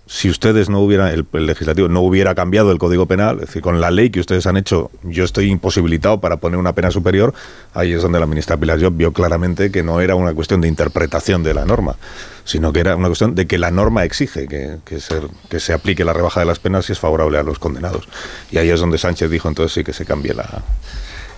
[0.07, 3.81] si ustedes no hubieran, el, legislativo no hubiera cambiado el Código Penal, es decir, con
[3.81, 7.33] la ley que ustedes han hecho, yo estoy imposibilitado para poner una pena superior,
[7.73, 10.69] ahí es donde la ministra Pilar Job vio claramente que no era una cuestión de
[10.69, 11.97] interpretación de la norma,
[12.45, 15.73] sino que era una cuestión de que la norma exige que, que, se, que se
[15.73, 18.07] aplique la rebaja de las penas si es favorable a los condenados.
[18.51, 20.63] Y ahí es donde Sánchez dijo entonces sí que se cambie la,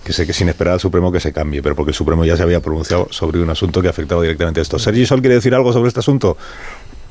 [0.06, 2.36] que sé que sin esperar al Supremo que se cambie, pero porque el Supremo ya
[2.36, 4.78] se había pronunciado sobre un asunto que afectaba directamente a esto.
[4.78, 6.36] Sergi Sol quiere decir algo sobre este asunto.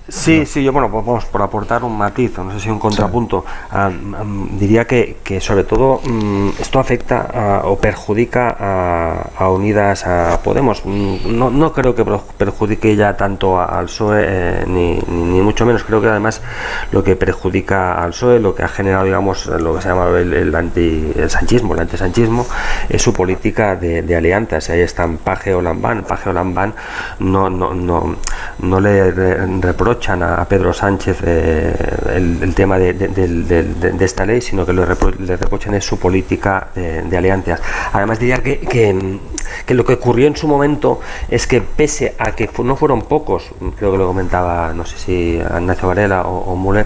[0.08, 3.43] Sí, sí, yo bueno, pues vamos por aportar un matiz, no sé si un contrapunto.
[3.72, 8.56] Ah, mm, diría que, que, sobre todo mm, esto afecta o perjudica
[9.36, 10.84] a, Unidas a Podemos.
[10.86, 12.06] Mm, no, no creo que
[12.38, 15.84] perjudique ya tanto al PSOE, eh, ni, ni, mucho menos.
[15.84, 16.39] Creo que además
[16.91, 20.53] lo que perjudica al PSOE, lo que ha generado, digamos, lo que se llama el,
[20.53, 22.45] anti, el sanchismo, el antisanchismo,
[22.89, 24.70] es su política de, de alianzas.
[24.70, 26.03] Ahí están Paje o Lambán.
[26.03, 26.76] Paje o Lambán
[27.18, 28.16] no, no, no,
[28.60, 29.10] no le
[29.62, 31.74] reprocha a, Pedro Sánchez eh,
[32.16, 37.62] el, tema de, esta ley, sino que le, reprochan es su política de, alianzas.
[37.93, 42.50] Además diría que, que, lo que ocurrió en su momento es que pese a que
[42.64, 46.86] no fueron pocos, creo que lo comentaba, no sé si Ignacio Varela o, o Müller,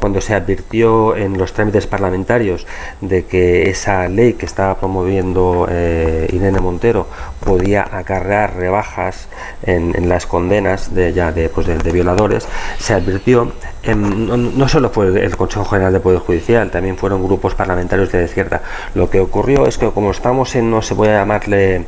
[0.00, 2.66] cuando se advirtió en los trámites parlamentarios
[3.00, 7.06] de que esa ley que estaba promoviendo eh, Irene Montero
[7.44, 9.28] podía acarrear rebajas
[9.62, 12.48] en, las condenas de, ya de, pues de, violadores,
[12.78, 13.52] se advirtió,
[13.94, 18.62] no, solo fue el Consejo General de Poder Judicial, también fueron grupos parlamentarios de izquierda.
[18.94, 21.86] Lo que ocurrió es que como estamos en, no se puede llamarle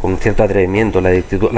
[0.00, 1.10] con cierto atrevimiento, la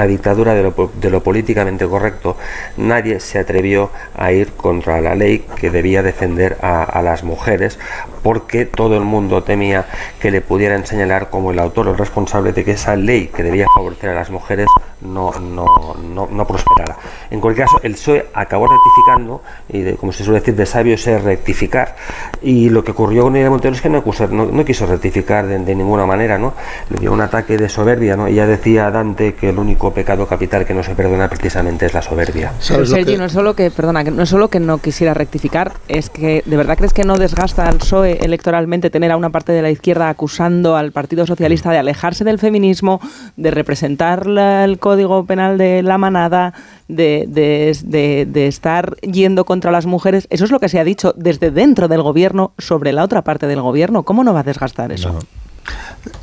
[0.07, 2.37] dictadura, de, lo, políticamente correcto,
[2.77, 7.79] nadie se atrevió a ir contra la ley que debía defender a, las mujeres,
[8.21, 9.85] porque todo el mundo temía
[10.19, 13.43] que le pudieran señalar como el autor o el responsable de que esa ley que
[13.43, 14.67] debía favorecer a las mujeres
[15.03, 16.97] no, no, no, no prosperara.
[17.29, 20.95] En cualquier caso, el PSOE acabó rectificando, y de, como se suele decir, de sabio
[20.95, 21.95] es rectificar,
[22.41, 26.05] y lo que ocurrió con Irene Montero es que no, no, quiso rectificar de, ninguna
[26.05, 26.53] manera, ¿no?
[26.89, 28.27] Le dio un ataque de soberbia, ¿no?
[28.27, 31.93] Ella decía a Dante que el único pecado capital que no se perdona precisamente es
[31.93, 32.53] la soberbia.
[32.59, 36.43] Sergi, no es solo que, perdona, no es solo que no quisiera rectificar, es que
[36.45, 39.69] ¿de verdad crees que no desgasta al PSOE electoralmente tener a una parte de la
[39.69, 42.99] izquierda acusando al Partido Socialista de alejarse del feminismo,
[43.35, 44.92] de representar el Código
[45.25, 46.53] Penal de la manada,
[46.87, 50.27] de, de, estar yendo contra las mujeres?
[50.29, 53.47] Eso es lo que se ha dicho desde dentro del gobierno sobre la otra parte
[53.47, 54.03] del gobierno.
[54.03, 55.19] ¿Cómo no va a desgastar eso?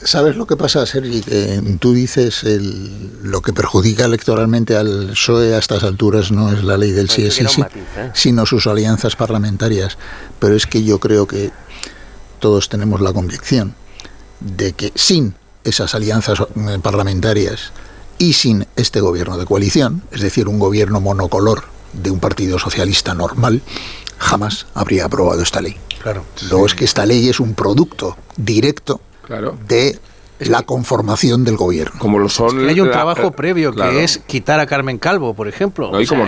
[0.02, 1.22] ¿Sabes lo que pasa, Sergi?
[1.22, 6.62] Que tú dices el, lo que perjudica electoralmente al PSOE a estas alturas no es
[6.62, 7.62] la ley del sí es sí,
[7.96, 8.10] ¿eh?
[8.12, 9.96] sino sus alianzas parlamentarias.
[10.38, 11.50] Pero es que yo creo que
[12.40, 13.74] todos tenemos la convicción
[14.40, 17.72] de que sin esas alianzas eh, parlamentarias
[18.20, 21.64] y sin este gobierno de coalición, es decir, un gobierno monocolor
[21.94, 23.62] de un partido socialista normal,
[24.18, 25.76] jamás habría aprobado esta ley.
[26.02, 26.24] Claro.
[26.50, 29.00] Luego es que esta ley es un producto directo
[29.66, 29.98] de
[30.48, 31.98] la conformación del gobierno.
[31.98, 32.68] Como lo son.
[32.68, 36.00] hay un trabajo previo que es quitar a Carmen Calvo, por ejemplo.
[36.00, 36.26] y como,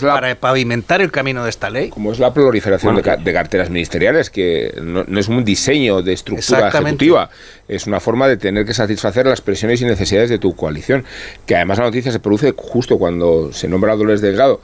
[0.00, 1.90] para, pavimentar el camino de esta ley.
[1.90, 7.30] Como es la proliferación de, carteras ministeriales, que no, es un diseño de estructura ejecutiva,
[7.68, 11.04] es una forma de tener que satisfacer las presiones y necesidades de tu coalición.
[11.46, 14.60] Que además la noticia se produce justo cuando se nombra a Dolores Delgado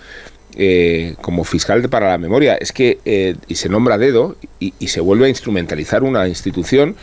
[0.55, 2.55] eh, como fiscal para la memoria.
[2.55, 6.97] Es que eh, y se nombra dedo y, se vuelve a instrumentalizar una institución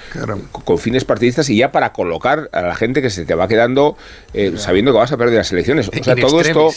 [0.52, 3.96] con, fines partidistas y ya para colocar a la gente que se te va quedando
[4.34, 5.88] eh, sabiendo que vas a perder las elecciones.
[5.88, 6.70] O sea, todo esto.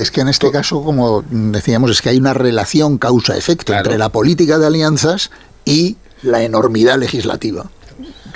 [0.00, 4.08] Es que en este caso, como decíamos, es que hay una relación causa-efecto entre la
[4.08, 5.30] política de alianzas
[5.64, 7.70] y la enormidad legislativa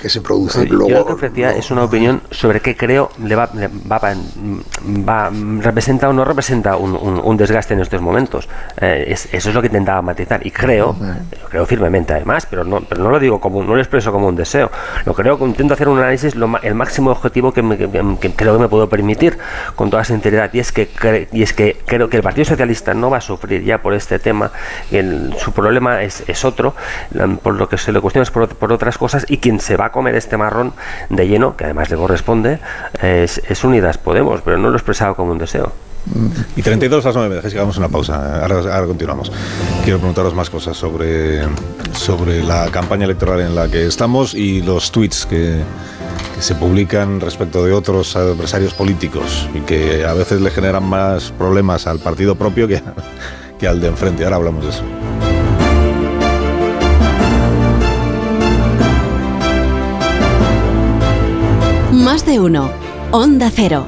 [0.00, 0.88] que se produce luego.
[0.88, 5.30] Yo lo que ofrecía es una opinión sobre qué creo le va, va,
[5.60, 8.48] representa o no representa un, un, desgaste en estos momentos.
[8.80, 10.96] Eh, eso es lo que intentaba matizar y creo,
[11.48, 14.36] creo firmemente además, pero no, pero no lo digo como, no lo expreso como un
[14.36, 14.70] deseo.
[15.04, 17.62] Lo creo que intento hacer un análisis lo, el máximo objetivo que,
[18.36, 19.38] creo que me puedo permitir
[19.74, 20.88] con toda sinceridad y es que
[21.32, 24.18] y es que creo que el Partido Socialista no va a sufrir ya por este
[24.18, 24.50] tema.
[24.90, 26.74] El, su problema es, es otro,
[27.42, 29.89] por lo que se le cuestiona es por, por otras cosas y quien se va
[29.90, 30.72] comer este marrón
[31.08, 32.58] de lleno, que además le corresponde,
[33.02, 35.72] es, es Unidas Podemos, pero no lo he expresado como un deseo.
[36.56, 38.42] Y 32 a las 9, dejáis que hagamos una pausa.
[38.42, 39.30] Ahora, continuamos.
[39.84, 41.42] Quiero preguntaros más cosas sobre,
[41.92, 45.60] sobre la campaña electoral en la que estamos y los tweets que,
[46.34, 51.32] que se publican respecto de otros adversarios políticos y que a veces le generan más
[51.32, 52.82] problemas al partido propio que,
[53.58, 54.24] que al de enfrente.
[54.24, 55.39] Ahora hablamos de eso.
[62.04, 62.70] Más de uno.
[63.10, 63.86] Onda Cero.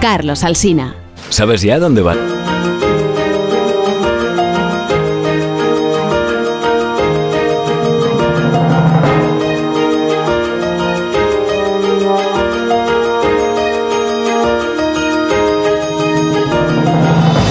[0.00, 0.96] Carlos Alsina.
[1.28, 2.14] ¿Sabes ya dónde va?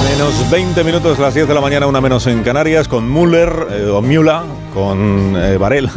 [0.09, 3.89] Menos 20 minutos, las 10 de la mañana, una menos en Canarias, con Müller, eh,
[3.89, 4.41] o Müller,
[4.73, 5.91] con eh, Varela.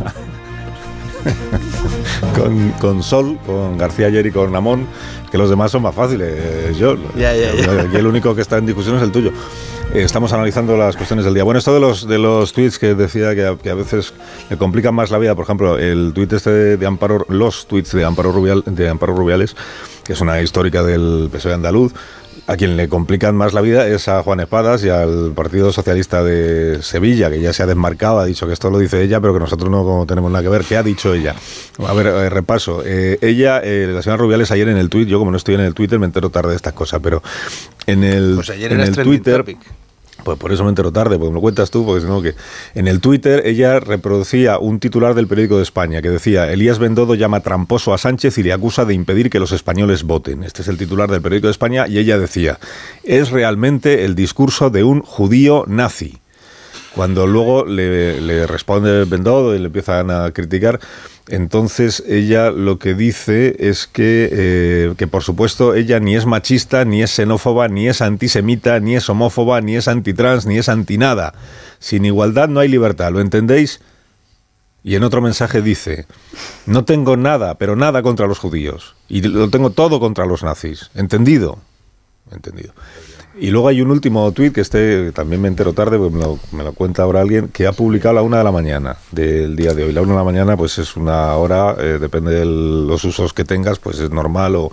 [2.81, 4.87] con, Sol, con García ayer y con Ramón,
[5.31, 6.77] que los demás son más fáciles.
[6.79, 9.33] Yo, y el único que está en discusión es el tuyo.
[9.95, 11.45] Eh, estamos analizando las cuestiones del día.
[11.45, 14.13] Bueno, esto de los, de los tweets que decía que a, veces
[14.51, 18.05] le complican más la vida, por ejemplo, el tuit este de, Amparo, los tweets de
[18.05, 19.57] Amparo, Rubial, de Amparo Rubiales,
[20.05, 21.95] que es una histórica del PSOE andaluz,
[22.49, 26.25] a quien le complican más la vida es a Juan Espadas y al Partido Socialista
[26.25, 29.35] de Sevilla, que ya se ha desmarcado, ha dicho que esto lo dice ella, pero
[29.35, 30.65] que nosotros no tenemos nada que ver.
[30.65, 31.35] ¿Qué ha dicho ella?
[31.87, 32.83] A ver, eh, repaso.
[32.87, 35.61] Eh, ella, eh, la señora Rubiales, ayer en el tuit, yo como no estoy en
[35.61, 37.23] el Twitter me entero tarde de estas cosas, pero
[37.87, 39.45] en el, pues ayer en el Twitter...
[40.25, 42.35] Pues por eso me entero tarde, porque me lo cuentas tú, porque si no que
[42.75, 47.15] en el Twitter ella reproducía un titular del periódico de España que decía Elías Bendodo
[47.15, 50.43] llama tramposo a Sánchez y le acusa de impedir que los españoles voten.
[50.43, 52.59] Este es el titular del periódico de España y ella decía
[53.05, 56.19] es realmente el discurso de un judío nazi.
[56.95, 60.81] Cuando luego le, le responde Bendodo y le empiezan a criticar,
[61.29, 66.85] entonces ella lo que dice es que, eh, que, por supuesto, ella ni es machista,
[66.85, 71.35] ni es xenófoba, ni es antisemita, ni es homófoba, ni es antitrans, ni es antinada.
[71.79, 73.81] Sin igualdad no hay libertad, ¿lo entendéis?
[74.83, 76.07] Y en otro mensaje dice,
[76.65, 78.95] no tengo nada, pero nada contra los judíos.
[79.09, 80.91] Y lo tengo todo contra los nazis.
[80.95, 81.59] ¿Entendido?
[82.31, 82.73] Entendido.
[83.41, 86.17] Y luego hay un último tuit que este también me entero tarde, porque
[86.53, 89.55] me lo, cuenta ahora alguien, que ha publicado a la una de la mañana del
[89.55, 89.93] día de hoy.
[89.93, 93.45] La una de la mañana, pues es una hora, eh, depende de los usos que
[93.45, 94.57] tengas, pues es normal.
[94.57, 94.73] O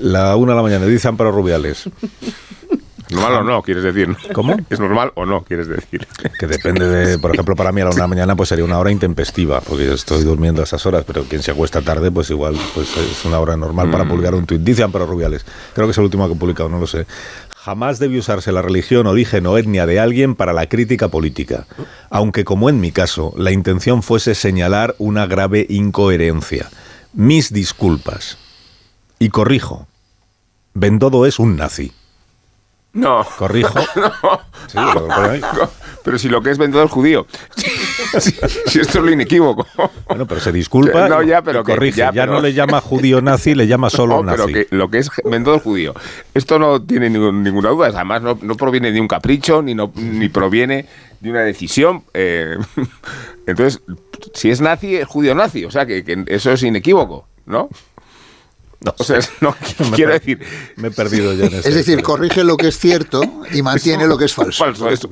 [0.00, 1.88] La una de la mañana, dice Amparo Rubiales.
[3.10, 4.16] ¿Normal o no, quieres decir?
[4.32, 4.56] ¿Cómo?
[4.70, 6.06] ¿Es normal o no, quieres decir?
[6.38, 8.64] Que depende de, por ejemplo, para mí a la una de la mañana pues sería
[8.64, 12.10] una hora intempestiva, porque yo estoy durmiendo a esas horas, pero quien se acuesta tarde,
[12.10, 14.08] pues igual pues es una hora normal para Mm.
[14.08, 14.62] publicar un tuit.
[14.62, 15.44] Dice Amparo Rubiales,
[15.74, 17.04] creo que es el último que he publicado, no lo sé.
[17.64, 21.66] Jamás debe usarse la religión, origen o etnia de alguien para la crítica política,
[22.10, 26.68] aunque como en mi caso, la intención fuese señalar una grave incoherencia.
[27.12, 28.36] Mis disculpas.
[29.20, 29.86] Y corrijo,
[30.74, 31.92] Bendodo es un nazi.
[32.92, 33.24] No.
[33.38, 33.78] Corrijo.
[33.94, 34.40] No.
[34.66, 34.78] Sí.
[36.04, 37.26] Pero si lo que es vendedor judío.
[38.20, 38.32] si,
[38.66, 39.66] si esto es lo inequívoco.
[40.08, 41.98] Bueno, pero se disculpa No, ya, pero que- corrige.
[41.98, 44.52] Ya, ya, pero- no le llama judío nazi, le llama solo No, pero nazi.
[44.52, 45.94] que lo que es vendedor judío.
[46.34, 47.88] Esto no tiene ningún- ninguna duda.
[47.88, 50.86] Además, no, no proviene de un capricho ni, no, ni proviene
[51.20, 52.04] de una decisión.
[52.14, 52.56] eh,
[53.46, 53.82] entonces,
[54.34, 55.64] si es nazi, es judío nazi.
[55.64, 57.68] O sea, que, que eso es inequívoco, ¿no?
[58.84, 59.54] No, o sea, no,
[59.90, 60.40] Me quiero decir.
[60.74, 61.68] Me he perdido ya en este.
[61.68, 64.64] Es decir, corrige lo que es cierto y mantiene lo que es falso.
[64.64, 65.08] Falso, eso.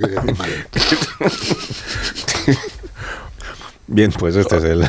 [3.91, 4.89] Bien, pues este es el.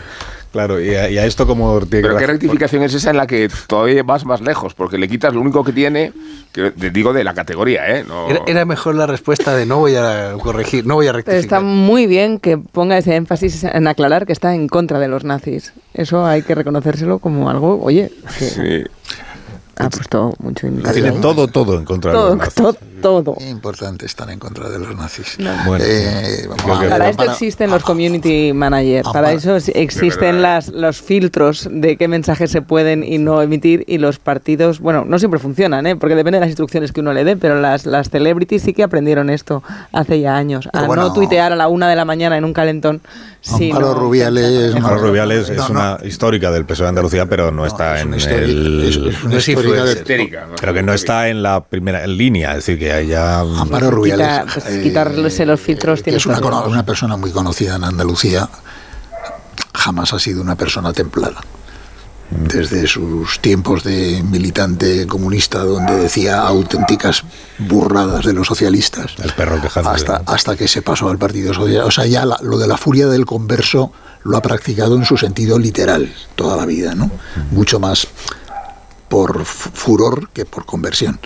[0.52, 3.16] claro, y a, y a esto como tiene Pero que- qué rectificación es esa en
[3.18, 6.12] la que todavía vas más lejos, porque le quitas lo único que tiene,
[6.52, 8.04] que te digo de la categoría, ¿eh?
[8.06, 11.18] No- Era, era mejor la respuesta de no voy a corregir, no voy a Pero
[11.18, 11.58] rectificar.
[11.58, 15.24] está muy bien que ponga ese énfasis en aclarar que está en contra de los
[15.24, 15.72] nazis.
[15.92, 18.86] Eso hay que reconocérselo como algo, oye, que
[19.78, 22.54] ha puesto mucho Tiene todo, todo en contra de los nazis.
[22.54, 23.36] todo, todo.
[23.40, 25.36] Importante estar en contra de los nazis.
[25.66, 30.42] Bueno, Eh, vamos a Para esto para- existen los community managers, para eso es- existen
[30.42, 35.04] las, los filtros de qué mensajes se pueden y no emitir y los partidos, bueno,
[35.06, 35.96] no siempre funcionan, ¿eh?
[35.96, 38.82] porque depende de las instrucciones que uno le dé, pero las, las celebrities sí que
[38.82, 42.36] aprendieron esto hace ya años, a bueno, no tuitear a la una de la mañana
[42.36, 43.00] en un calentón.
[43.48, 45.70] Amparo Rubiales, Amparo Rubiales es No, no.
[45.70, 48.84] una histórica del PSOE de Andalucía, pero no está en el.
[48.88, 50.54] es- es una histórica de- histérica, ¿no?
[50.60, 53.40] Pero que no está en la primera en línea, es decir, que haya.
[53.40, 54.26] Amparo Rubiales.
[54.26, 58.48] Quita- pues, eh, quitarse los filtros que es una, persona muy conocida en Andalucía,
[59.74, 61.40] jamás ha sido una persona templada.
[62.28, 67.22] Desde sus tiempos de militante comunista, donde decía auténticas
[67.58, 69.94] burradas de los socialistas, El perro quejándose.
[69.96, 71.84] hasta, hasta que se pasó al Partido Socialista.
[71.86, 73.92] O sea, ya la- lo de la furia del converso
[74.24, 77.12] lo ha practicado en su sentido literal toda la vida, ¿no?
[77.52, 78.08] Mucho más
[79.08, 81.18] por fu- furor que por conversión.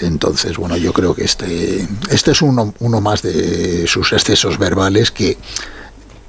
[0.00, 5.38] Entonces, bueno, yo creo que este, este es uno, más de sus excesos verbales que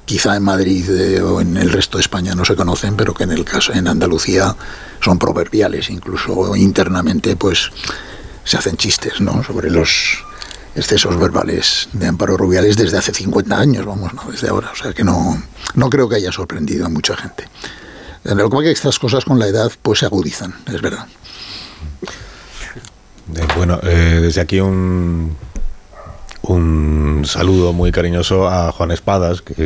[0.05, 3.23] quizá en Madrid eh, o en el resto de España no se conocen, pero que
[3.23, 4.55] en el caso en Andalucía
[5.01, 7.71] son proverbiales, incluso internamente, pues
[8.43, 9.43] se hacen chistes, ¿no?
[9.43, 10.19] Sobre los
[10.75, 14.69] excesos verbales de Amparo Rubiales desde hace 50 años, vamos, desde ahora.
[14.71, 15.41] O sea que no,
[15.73, 17.47] no creo que haya sorprendido a mucha gente.
[18.25, 21.05] Lo que pasa es que estas cosas con la edad pues se agudizan, es verdad.
[23.35, 25.35] Eh, Bueno, eh, desde aquí un,
[26.43, 29.61] un saludo muy cariñoso a Juan Espadas, que es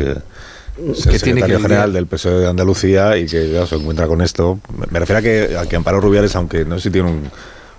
[0.78, 4.58] el secretario que general del PSOE de Andalucía y que ya se encuentra con esto.
[4.76, 7.30] Me- Me refiero a que, a que Amparo Rubiales, aunque no sé si tiene un,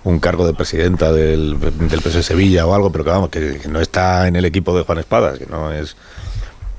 [0.04, 3.58] un cargo de presidenta del, del PSOE de Sevilla o algo, pero que vamos, que,
[3.58, 5.96] que no está en el equipo de Juan Espadas, que no es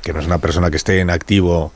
[0.02, 1.72] que no es una persona que esté en activo,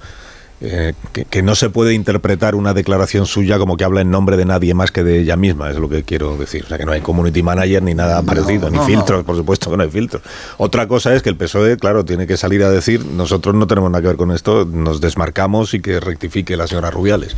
[0.59, 4.37] eh, que, que no se puede interpretar una declaración suya como que habla en nombre
[4.37, 6.63] de nadie más que de ella misma, es lo que quiero decir.
[6.65, 9.69] O sea, que no hay community manager ni nada parecido, ni no, filtros, por supuesto
[9.69, 10.23] que no hay filtros.
[10.57, 13.91] Otra cosa es que el PSOE, claro, tiene que salir a decir, nosotros no tenemos
[13.91, 17.35] nada que ver con esto, nos desmarcamos y que rectifique la señora Rubiales.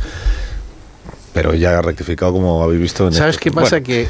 [1.34, 3.06] Pero ya ha rectificado como habéis visto.
[3.06, 3.44] En ¿Sabes esto.
[3.44, 3.76] qué pasa?
[3.80, 4.08] Bueno, que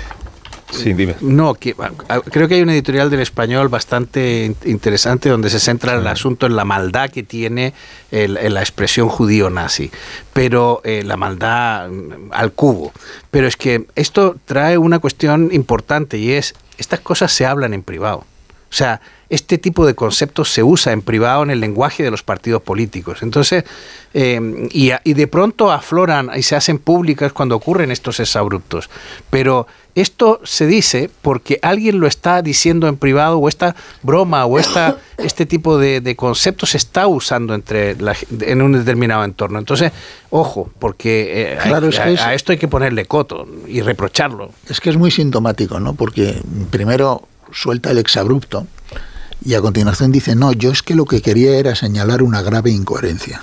[0.70, 1.16] Sí, dime.
[1.20, 1.74] No, que,
[2.08, 6.06] a- creo que hay un editorial del español bastante in- interesante donde se centra el
[6.06, 7.74] asunto en la maldad que tiene
[8.10, 9.90] el- la expresión judío nazi,
[10.32, 12.92] pero eh, la maldad mm, al cubo.
[13.30, 17.82] Pero es que esto trae una cuestión importante y es, estas cosas se hablan en
[17.82, 18.18] privado.
[18.70, 19.00] O sea,
[19.30, 23.22] este tipo de conceptos se usa en privado en el lenguaje de los partidos políticos.
[23.22, 23.64] Entonces,
[24.14, 28.88] eh, y, a- y de pronto afloran y se hacen públicas cuando ocurren estos exabruptos.
[29.28, 34.58] Pero esto se dice porque alguien lo está diciendo en privado o esta broma o
[34.58, 39.58] esta, este tipo de, de se está usando entre la en un determinado entorno.
[39.58, 39.92] Entonces,
[40.30, 43.80] ojo, porque eh, hay- Claro, es que a, a esto hay que ponerle coto y
[43.80, 44.52] reprocharlo.
[44.68, 45.94] Es que es muy sintomático, ¿no?
[45.94, 48.66] Porque primero suelta el exabrupto
[49.44, 52.70] y a continuación dice, no, yo es que lo que quería era señalar una grave
[52.70, 53.40] incoherencia.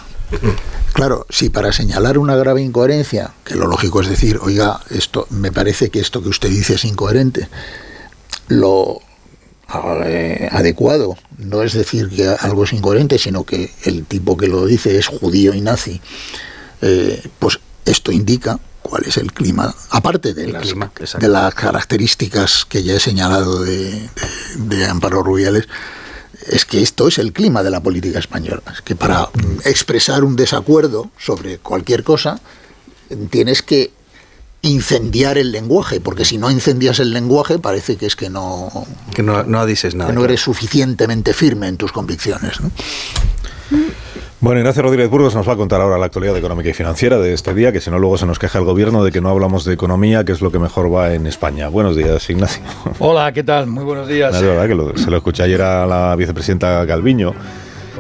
[0.93, 5.51] Claro, si para señalar una grave incoherencia, que lo lógico es decir, oiga, esto me
[5.51, 7.47] parece que esto que usted dice es incoherente,
[8.47, 9.01] lo
[10.05, 14.65] eh, adecuado no es decir que algo es incoherente, sino que el tipo que lo
[14.65, 16.01] dice es judío y nazi,
[16.82, 20.73] eh, pues esto indica cuál es el clima, aparte de, las,
[21.19, 24.09] de las características que ya he señalado de,
[24.55, 25.67] de Amparo Rubiales,
[26.49, 28.61] es que esto es el clima de la política española.
[28.73, 29.29] Es que para
[29.65, 32.39] expresar un desacuerdo sobre cualquier cosa,
[33.29, 33.91] tienes que
[34.61, 38.69] incendiar el lenguaje, porque si no incendias el lenguaje parece que es que no...
[39.13, 40.09] Que no, dices nada.
[40.09, 42.57] Que no eres suficientemente firme en tus convicciones.
[44.39, 47.33] Bueno, Ignacio Rodríguez Burgos nos va a contar ahora la actualidad económica y financiera de
[47.33, 49.65] este día, que si no luego se nos queja el gobierno de que no hablamos
[49.65, 51.69] de economía, que es lo que mejor va en España.
[51.69, 52.61] Buenos días, Ignacio.
[52.99, 53.65] Hola, ¿qué tal?
[53.65, 54.35] Muy buenos días.
[54.35, 57.33] Es verdad que se lo escuché ayer a la vicepresidenta Calviño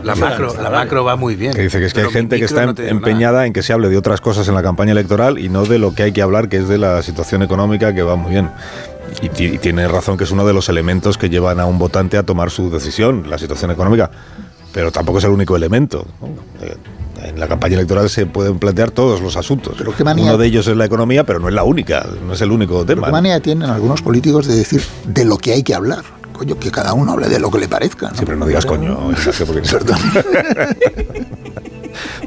[0.03, 1.53] la macro, la macro va muy bien.
[1.53, 3.89] Que dice que es que hay gente que está em- empeñada en que se hable
[3.89, 6.49] de otras cosas en la campaña electoral y no de lo que hay que hablar,
[6.49, 8.49] que es de la situación económica que va muy bien.
[9.21, 12.23] Y, tiene razón que es uno de los elementos que llevan a un votante a
[12.23, 14.11] tomar su decisión, la situación económica.
[14.73, 16.05] Pero tampoco es el único elemento.
[17.23, 19.75] En la campaña electoral se pueden plantear todos los asuntos.
[19.77, 22.33] Pero qué manía, Uno de ellos es la economía, pero no es la única, no
[22.33, 23.07] es el único tema.
[23.07, 26.03] ¿Qué manía tienen algunos políticos de decir de lo que hay que hablar?
[26.37, 28.13] coño, que cada uno hable de lo que le parezca.
[28.13, 28.97] Siempre no digas coño,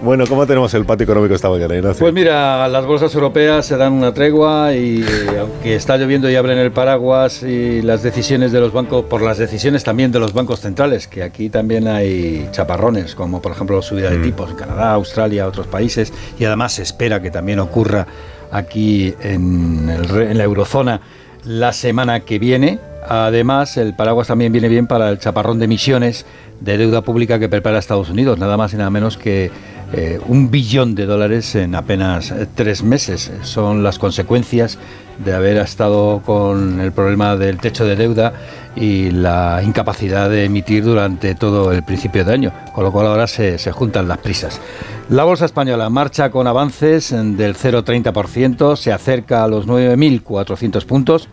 [0.02, 2.00] Bueno, ¿cómo tenemos el patio económico esta mañana, Ignacio?
[2.00, 5.04] Pues mira, las bolsas europeas se dan una tregua y
[5.38, 9.38] aunque está lloviendo y abren el paraguas y las decisiones de los bancos, por las
[9.38, 13.82] decisiones también de los bancos centrales, que aquí también hay chaparrones, como por ejemplo la
[13.82, 14.22] subida de mm.
[14.22, 18.06] tipos en Canadá, Australia, otros países, y además se espera que también ocurra
[18.50, 21.00] aquí en, en la eurozona
[21.44, 22.78] la semana que viene,
[23.10, 26.26] Además, el paraguas también viene bien para el chaparrón de emisiones
[26.60, 29.50] de deuda pública que prepara Estados Unidos, nada más y nada menos que
[29.92, 33.32] eh, un billón de dólares en apenas eh, tres meses.
[33.42, 34.78] Son las consecuencias
[35.24, 38.32] de haber estado con el problema del techo de deuda
[38.76, 43.26] y la incapacidad de emitir durante todo el principio de año, con lo cual ahora
[43.26, 44.60] se, se juntan las prisas.
[45.08, 51.28] La bolsa española marcha con avances del 0,30%, se acerca a los 9.400 puntos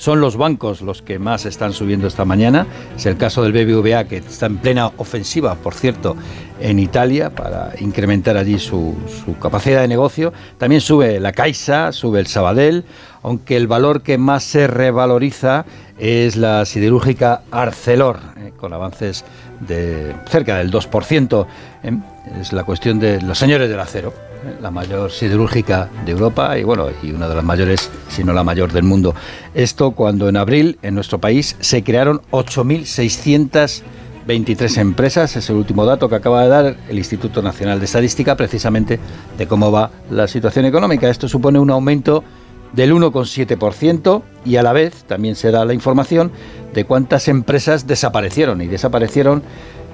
[0.00, 2.66] son los bancos los que más están subiendo esta mañana.
[2.96, 6.16] Es el caso del BBVA, que está en plena ofensiva, por cierto,
[6.58, 8.96] en Italia para incrementar allí su,
[9.42, 10.32] capacidad de negocio.
[10.56, 12.84] También sube la Caixa, sube el Sabadell,
[13.22, 15.66] aunque el valor que más se revaloriza
[15.98, 19.26] es la siderúrgica Arcelor, eh, con avances
[19.60, 21.46] de cerca del 2%.
[21.82, 21.92] Eh,
[22.40, 24.29] es la cuestión de los señores del acero
[24.60, 28.44] la mayor siderúrgica de Europa y bueno, y una de las mayores, si no la
[28.44, 29.14] mayor del mundo.
[29.54, 36.08] Esto cuando en abril en nuestro país se crearon 8.623 empresas, es el último dato
[36.08, 38.98] que acaba de dar el Instituto Nacional de Estadística precisamente
[39.36, 41.10] de cómo va la situación económica.
[41.10, 42.24] Esto supone un aumento
[42.72, 46.30] del 1,7% y a la vez también se da la información
[46.72, 49.42] de cuántas empresas desaparecieron y desaparecieron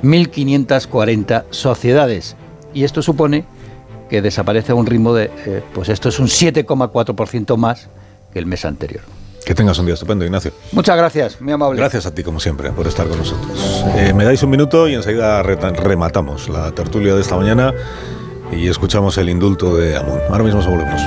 [0.03, 2.37] 1.540 sociedades.
[2.75, 3.47] Y esto supone
[4.09, 7.89] que desaparece a un ritmo de, eh, pues esto es un 7,4% más
[8.33, 9.03] que el mes anterior.
[9.45, 10.53] Que tengas un día estupendo, Ignacio.
[10.73, 11.81] Muchas gracias, muy amable.
[11.81, 13.85] Gracias a ti, como siempre, por estar con nosotros.
[13.97, 17.73] Eh, me dais un minuto y enseguida rematamos la tertulia de esta mañana
[18.53, 20.21] y escuchamos el indulto de Amón.
[20.31, 21.01] Ahora mismo se volvemos.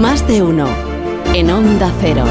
[0.00, 0.68] Más de uno
[1.34, 2.24] en Onda Cero.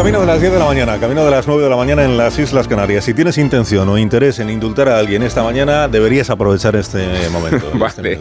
[0.00, 2.16] Camino de las 10 de la mañana, camino de las 9 de la mañana en
[2.16, 3.04] las Islas Canarias.
[3.04, 7.70] Si tienes intención o interés en indultar a alguien esta mañana, deberías aprovechar este momento.
[7.86, 8.18] Este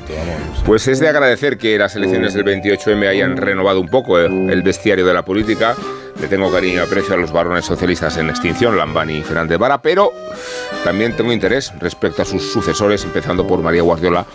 [0.65, 5.05] pues es de agradecer que las elecciones del 28M hayan renovado un poco el, bestiario
[5.05, 5.73] de la política.
[6.19, 9.82] Le tengo cariño y aprecio a los varones socialistas en extinción, Lambani y Fernández Vara,
[9.82, 10.11] pero
[10.84, 14.26] también tengo interés respecto a sus sucesores, empezando por María Guardiola,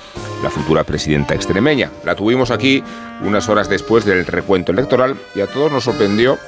[0.42, 1.90] la futura presidenta extremeña.
[2.06, 2.82] La tuvimos aquí
[3.22, 6.38] unas horas después del recuento electoral y a todos nos sorprendió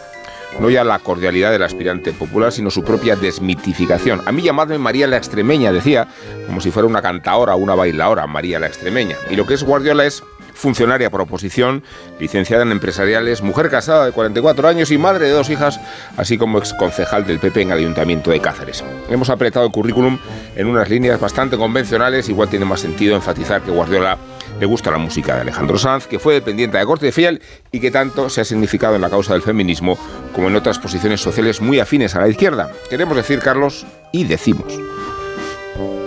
[0.61, 4.23] no ya la cordialidad del aspirante popular, sino su propia desmitificación.
[4.27, 6.09] A mí llamadme María la Extremeña, decía,
[6.47, 9.17] como si fuera una cantaora o una bailaora, María la Extremeña.
[9.31, 10.23] Y lo que es Guardiola es
[10.57, 11.83] funcionaria por oposición,
[12.19, 15.79] licenciada en empresariales, mujer casada de 44 años y madre de dos hijas,
[16.17, 18.83] así como ex concejal del PP en el Ayuntamiento de Cáceres.
[19.11, 20.19] Hemos apretado el currículum
[20.57, 24.17] en unas líneas bastante convencionales, igual tiene más sentido enfatizar que Guardiola
[24.59, 27.43] le gusta la música de Alejandro Sanz, que fue dependiente de corte de fiel
[27.73, 29.99] y que tanto se ha significado en la causa del feminismo
[30.33, 32.71] como en otras posiciones sociales muy afines a la izquierda.
[32.89, 34.79] Queremos decir, Carlos, y decimos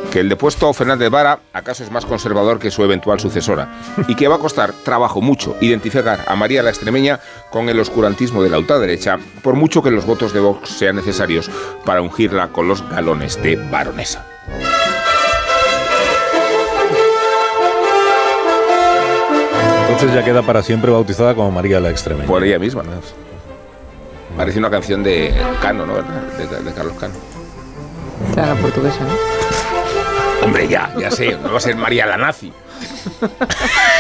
[0.10, 3.70] que el depuesto Fernández Vara acaso es más conservador que su eventual sucesora
[4.08, 7.20] y que va a costar trabajo mucho identificar a María la Extremeña
[7.52, 11.50] con el oscurantismo de la ultraderecha, por mucho que los votos de Vox sean necesarios
[11.86, 14.26] para ungirla con los galones de baronesa.
[20.00, 22.26] Entonces ya queda para siempre bautizada como María la Extremeña.
[22.26, 22.84] Por ella misma.
[24.38, 25.96] Parece una canción de Cano, ¿no?
[25.96, 26.22] ¿Verdad?
[26.38, 27.16] De, de Carlos Cano.
[28.34, 30.46] Claro, portuguesa, ¿no?
[30.46, 32.54] Hombre, ya, ya sé, no va a ser María la nazi.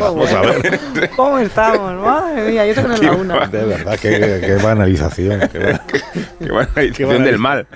[0.00, 1.10] Vamos a ver.
[1.16, 1.94] ¿Cómo estamos?
[2.02, 3.46] Madre mía, yo tengo que no es la una.
[3.46, 5.40] De verdad, qué, qué banalización.
[5.50, 5.80] Qué, ban-
[6.38, 7.66] Qué banalización del mal.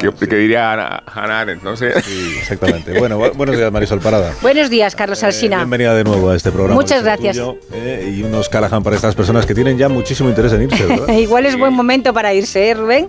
[0.00, 2.00] Que, que diría Ana, Hannah Arendt, no sé.
[2.02, 2.98] Sí, exactamente.
[2.98, 4.32] Bueno, bu- buenos días, Marisol Parada.
[4.42, 5.58] Buenos días, Carlos Alsina.
[5.58, 6.74] Bienvenida de nuevo a este programa.
[6.80, 7.36] Muchas gracias.
[7.36, 10.86] tuyo, eh, y unos Callahan para estas personas que tienen ya muchísimo interés en irse,
[10.86, 11.08] ¿verdad?
[11.18, 13.08] Igual es buen momento para irse, ¿eh, Rubén?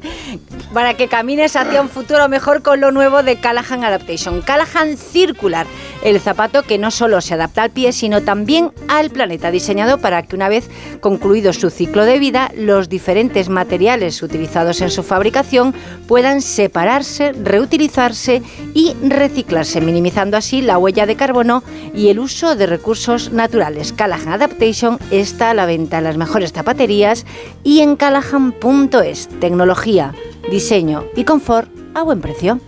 [0.73, 4.41] Para que camines hacia un futuro mejor con lo nuevo de Callahan Adaptation.
[4.41, 5.65] Callahan Circular,
[6.03, 10.23] el zapato que no solo se adapta al pie, sino también al planeta, diseñado para
[10.23, 10.69] que una vez
[10.99, 15.73] concluido su ciclo de vida, los diferentes materiales utilizados en su fabricación
[16.07, 18.41] puedan separarse, reutilizarse
[18.73, 21.63] y reciclarse, minimizando así la huella de carbono
[21.93, 23.93] y el uso de recursos naturales.
[23.93, 27.25] Callahan Adaptation está a la venta en las mejores zapaterías
[27.63, 29.29] y en callahan.es.
[29.39, 30.13] Tecnología,
[30.49, 32.59] diseño y confort a buen precio.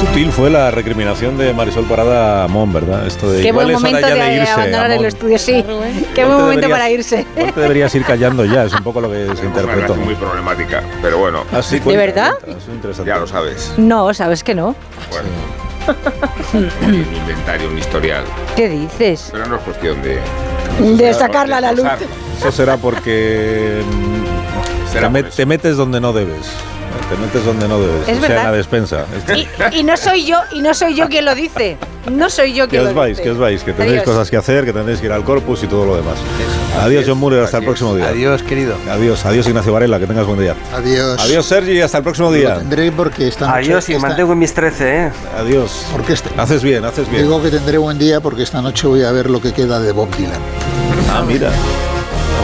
[0.00, 3.06] Qué sutil fue la recriminación de Marisol Parada a Mon, ¿verdad?
[3.06, 4.50] Esto de Qué igual buen es hora momento ya de, de irse.
[4.52, 5.52] abandonar el estudio, sí.
[6.14, 7.26] Qué Igual buen momento deberías- para irse.
[7.34, 9.66] Te deberías ir callando ya, es un poco lo que se Es interpretó.
[9.74, 11.42] relación muy problemática, pero bueno.
[11.52, 12.30] Ah, sí, ¿De cuenta, verdad?
[12.44, 13.08] cuenta, es interesante.
[13.10, 13.72] Ya lo sabes.
[13.76, 14.76] No, sabes que no.
[15.10, 16.68] Bueno.
[16.86, 18.24] un inventario, un historial.
[18.54, 19.30] ¿Qué dices?
[19.32, 20.18] Pero no es cuestión de.
[20.96, 21.86] De sacarla a la luz.
[22.38, 26.46] Eso será porque mm, Será te, met- te metes donde no debes.
[27.08, 28.08] Te metes donde no debes.
[28.08, 28.38] Es o sea, verdad.
[28.38, 29.04] en la despensa.
[29.72, 31.76] Y, y no soy yo, y no soy yo quien lo dice.
[32.10, 33.22] No soy yo Que quien os lo vais, dice.
[33.22, 34.04] que os vais, que tendréis Adiós.
[34.14, 36.16] cosas que hacer, que tendréis que ir al corpus y todo lo demás.
[36.80, 38.08] Adiós, John Muller, hasta el próximo día.
[38.08, 38.74] Adiós, querido.
[38.90, 40.54] Adiós, adiós, Ignacio Varela, que tengas buen día.
[40.74, 41.20] Adiós.
[41.20, 42.56] Adiós, Sergi, y hasta el próximo Lo día.
[42.56, 43.58] tendré porque esta noche.
[43.58, 45.10] Adiós y esta- mantengo en mis 13, ¿eh?
[45.38, 45.86] Adiós.
[45.92, 47.22] Porque este, Haces bien, haces bien.
[47.24, 49.92] digo que tendré buen día porque esta noche voy a ver lo que queda de
[49.92, 50.40] Bob Dylan.
[51.12, 51.50] Ah, mira.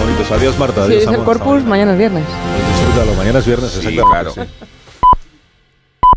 [0.05, 0.35] Está bonito.
[0.35, 0.85] Adiós, Marta.
[0.85, 2.25] Adiós, es el corpus, mañana es viernes.
[2.25, 3.15] Disfrútalo.
[3.15, 4.11] Mañana es viernes, Sí, exactamente.
[4.11, 4.33] claro.
[4.33, 4.41] sí.